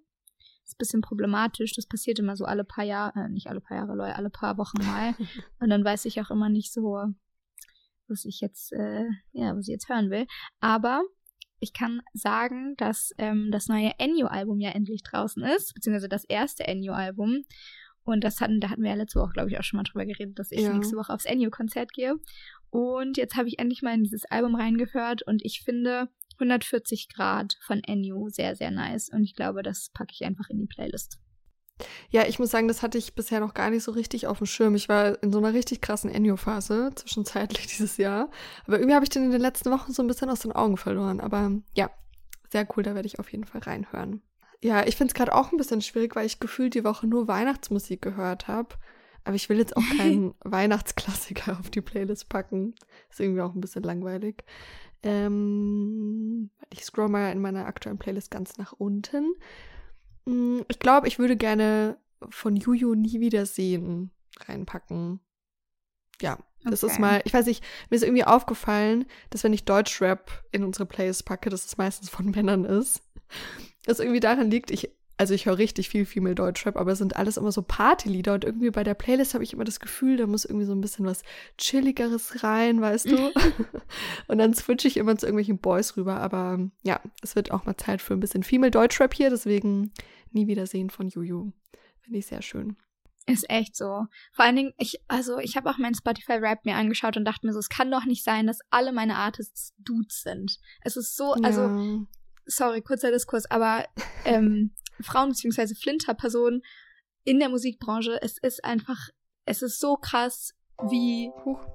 [0.62, 1.74] Ist ein bisschen problematisch.
[1.74, 4.56] Das passiert immer so alle paar Jahre, äh, nicht alle paar Jahre, Leute, alle paar
[4.58, 5.16] Wochen mal.
[5.58, 7.02] und dann weiß ich auch immer nicht so,
[8.06, 10.28] was ich jetzt, äh, ja, was ich jetzt hören will.
[10.60, 11.02] Aber
[11.60, 16.66] ich kann sagen, dass ähm, das neue Ennio-Album ja endlich draußen ist, beziehungsweise das erste
[16.66, 17.44] Ennio-Album.
[18.04, 20.04] Und das hatten, da hatten wir ja letzte Woche, glaube ich, auch schon mal drüber
[20.04, 20.72] geredet, dass ich ja.
[20.72, 22.16] nächste Woche aufs Ennio-Konzert gehe.
[22.70, 27.56] Und jetzt habe ich endlich mal in dieses Album reingehört und ich finde 140 Grad
[27.60, 29.08] von Ennio sehr, sehr nice.
[29.10, 31.18] Und ich glaube, das packe ich einfach in die Playlist.
[32.10, 34.46] Ja, ich muss sagen, das hatte ich bisher noch gar nicht so richtig auf dem
[34.46, 34.74] Schirm.
[34.74, 38.30] Ich war in so einer richtig krassen Ennio-Phase zwischenzeitlich dieses Jahr.
[38.66, 40.76] Aber irgendwie habe ich den in den letzten Wochen so ein bisschen aus den Augen
[40.76, 41.20] verloren.
[41.20, 41.90] Aber ja,
[42.50, 44.22] sehr cool, da werde ich auf jeden Fall reinhören.
[44.62, 47.28] Ja, ich finde es gerade auch ein bisschen schwierig, weil ich gefühlt die Woche nur
[47.28, 48.76] Weihnachtsmusik gehört habe.
[49.24, 52.74] Aber ich will jetzt auch keinen Weihnachtsklassiker auf die Playlist packen.
[53.10, 54.44] Ist irgendwie auch ein bisschen langweilig.
[55.02, 59.34] Ähm, ich scroll mal in meiner aktuellen Playlist ganz nach unten.
[60.26, 61.98] Mm, ich glaube, ich würde gerne
[62.30, 64.10] von Juju nie wieder sehen
[64.40, 65.20] reinpacken.
[66.20, 66.92] Ja, das okay.
[66.92, 70.86] ist mal, ich weiß nicht, mir ist irgendwie aufgefallen, dass wenn ich Deutschrap in unsere
[70.86, 73.02] Playlist packe, dass es meistens von Männern ist.
[73.84, 77.16] Das irgendwie daran liegt, ich, also ich höre richtig viel Female Deutschrap, aber es sind
[77.16, 80.26] alles immer so Partylieder und irgendwie bei der Playlist habe ich immer das Gefühl, da
[80.26, 81.22] muss irgendwie so ein bisschen was
[81.58, 83.32] Chilligeres rein, weißt du?
[84.28, 87.76] und dann switche ich immer zu irgendwelchen Boys rüber, aber ja, es wird auch mal
[87.76, 89.92] Zeit für ein bisschen Female Deutschrap hier, deswegen
[90.32, 91.52] nie wiedersehen von Juju.
[92.00, 92.76] Finde ich sehr schön.
[93.26, 94.06] Ist echt so.
[94.32, 97.46] Vor allen Dingen, ich, also ich habe auch mein Spotify Rap mir angeschaut und dachte
[97.46, 100.58] mir so, es kann doch nicht sein, dass alle meine Artists Dudes sind.
[100.82, 102.06] Es ist so, also, ja.
[102.44, 103.86] sorry, kurzer Diskurs, aber
[104.26, 105.74] ähm, Frauen bzw.
[105.74, 106.62] Flinter-Personen
[107.24, 109.08] in der Musikbranche, es ist einfach,
[109.44, 110.54] es ist so krass,
[110.90, 111.30] wie.
[111.44, 111.66] Huch.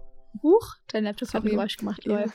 [0.44, 2.32] Huch, dein Laptop hat ein Geräusch gemacht, lol.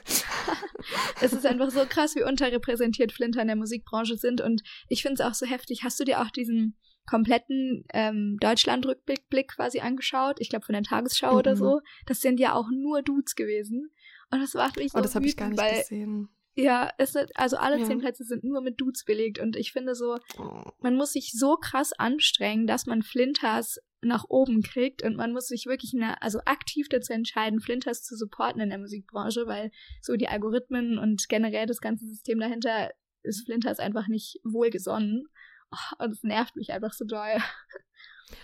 [1.20, 5.14] es ist einfach so krass, wie unterrepräsentiert Flinter in der Musikbranche sind und ich finde
[5.14, 5.84] es auch so heftig.
[5.84, 6.76] Hast du dir auch diesen
[7.06, 10.40] kompletten ähm, Deutschland-Rückblick quasi angeschaut?
[10.40, 11.38] Ich glaube von der Tagesschau mhm.
[11.38, 11.80] oder so.
[12.06, 13.90] Das sind ja auch nur Dudes gewesen.
[14.30, 16.28] Und das macht mich so Oh, das habe ich gar nicht weil, gesehen.
[16.56, 17.84] Ja, es sind, also alle ja.
[17.84, 20.62] zehn Plätze sind nur mit Dudes belegt und ich finde so, oh.
[20.80, 25.48] man muss sich so krass anstrengen, dass man Flinters nach oben kriegt und man muss
[25.48, 30.16] sich wirklich eine, also aktiv dazu entscheiden, Flinters zu supporten in der Musikbranche, weil so
[30.16, 32.92] die Algorithmen und generell das ganze System dahinter
[33.22, 35.26] ist Flinters einfach nicht wohlgesonnen.
[35.72, 37.38] Oh, und es nervt mich einfach so doll.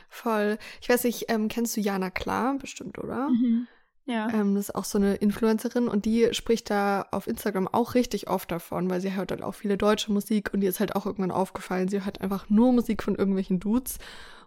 [0.08, 0.58] Voll.
[0.80, 3.28] Ich weiß nicht, ähm, kennst du Jana Klar bestimmt, oder?
[3.28, 3.68] Mhm.
[4.10, 4.28] Ja.
[4.32, 8.28] Ähm, das ist auch so eine Influencerin und die spricht da auf Instagram auch richtig
[8.28, 11.06] oft davon, weil sie hört halt auch viele deutsche Musik und ihr ist halt auch
[11.06, 13.98] irgendwann aufgefallen, sie hört einfach nur Musik von irgendwelchen Dudes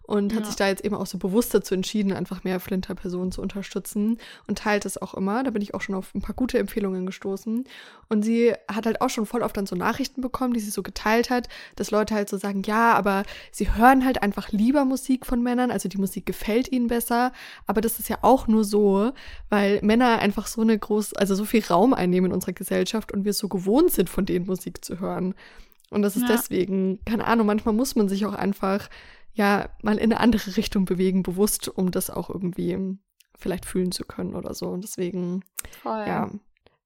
[0.05, 0.37] und ja.
[0.37, 4.17] hat sich da jetzt eben auch so bewusst dazu entschieden, einfach mehr Flinter-Personen zu unterstützen
[4.47, 5.43] und teilt es auch immer.
[5.43, 7.63] Da bin ich auch schon auf ein paar gute Empfehlungen gestoßen.
[8.09, 10.83] Und sie hat halt auch schon voll oft dann so Nachrichten bekommen, die sie so
[10.83, 11.47] geteilt hat,
[11.77, 15.71] dass Leute halt so sagen, ja, aber sie hören halt einfach lieber Musik von Männern,
[15.71, 17.31] also die Musik gefällt ihnen besser.
[17.65, 19.13] Aber das ist ja auch nur so,
[19.49, 23.23] weil Männer einfach so eine groß, also so viel Raum einnehmen in unserer Gesellschaft und
[23.23, 25.33] wir so gewohnt sind, von denen Musik zu hören.
[25.91, 26.35] Und das ist ja.
[26.35, 28.89] deswegen, keine Ahnung, manchmal muss man sich auch einfach
[29.33, 32.97] ja mal in eine andere Richtung bewegen, bewusst, um das auch irgendwie
[33.35, 34.67] vielleicht fühlen zu können oder so.
[34.67, 35.43] Und deswegen,
[35.81, 36.05] voll.
[36.07, 36.31] ja,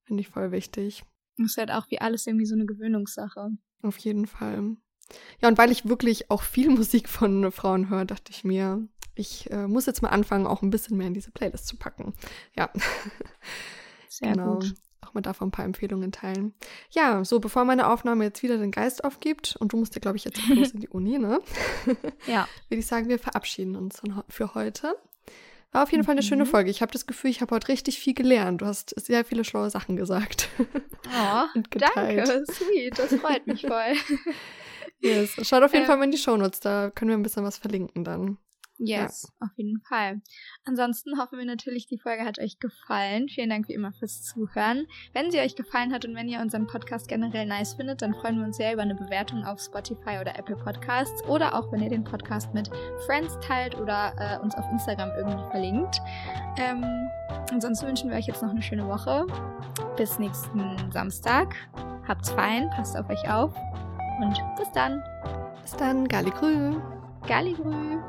[0.04, 1.04] finde ich voll wichtig.
[1.36, 3.50] Das ist halt auch wie alles irgendwie so eine Gewöhnungssache.
[3.82, 4.76] Auf jeden Fall.
[5.40, 9.50] Ja, und weil ich wirklich auch viel Musik von Frauen höre, dachte ich mir, ich
[9.50, 12.14] äh, muss jetzt mal anfangen, auch ein bisschen mehr in diese Playlist zu packen.
[12.56, 12.70] Ja.
[14.08, 14.54] Sehr genau.
[14.54, 14.74] gut
[15.08, 16.54] auch mal davon ein paar Empfehlungen teilen.
[16.90, 20.16] Ja, so bevor meine Aufnahme jetzt wieder den Geist aufgibt und du musst ja, glaube
[20.16, 21.40] ich, jetzt los in die Uni, ne?
[22.26, 22.48] ja.
[22.68, 24.96] Würde ich sagen, wir verabschieden uns für heute.
[25.72, 26.48] War auf jeden Fall eine schöne mhm.
[26.48, 26.70] Folge.
[26.70, 28.62] Ich habe das Gefühl, ich habe heute richtig viel gelernt.
[28.62, 30.48] Du hast sehr viele schlaue Sachen gesagt.
[30.58, 31.60] Oh,
[31.94, 32.44] danke.
[32.46, 33.94] Sweet, das freut mich voll.
[35.00, 35.36] yes.
[35.46, 37.58] Schaut auf jeden ähm, Fall mal in die Shownotes, da können wir ein bisschen was
[37.58, 38.38] verlinken dann.
[38.78, 39.46] Yes, ja.
[39.46, 40.20] auf jeden Fall.
[40.64, 43.28] Ansonsten hoffen wir natürlich, die Folge hat euch gefallen.
[43.28, 44.86] Vielen Dank wie immer fürs Zuhören.
[45.12, 48.38] Wenn sie euch gefallen hat und wenn ihr unseren Podcast generell nice findet, dann freuen
[48.38, 51.90] wir uns sehr über eine Bewertung auf Spotify oder Apple Podcasts oder auch wenn ihr
[51.90, 52.70] den Podcast mit
[53.06, 56.00] Friends teilt oder äh, uns auf Instagram irgendwie verlinkt.
[56.56, 56.84] Ähm,
[57.50, 59.26] ansonsten wünschen wir euch jetzt noch eine schöne Woche.
[59.96, 61.54] Bis nächsten Samstag.
[62.06, 63.54] Habt's fein, passt auf euch auf
[64.20, 65.02] und bis dann.
[65.62, 66.70] Bis dann, Galligrü.
[66.70, 66.97] Galligrü.
[67.28, 68.00] Caligru!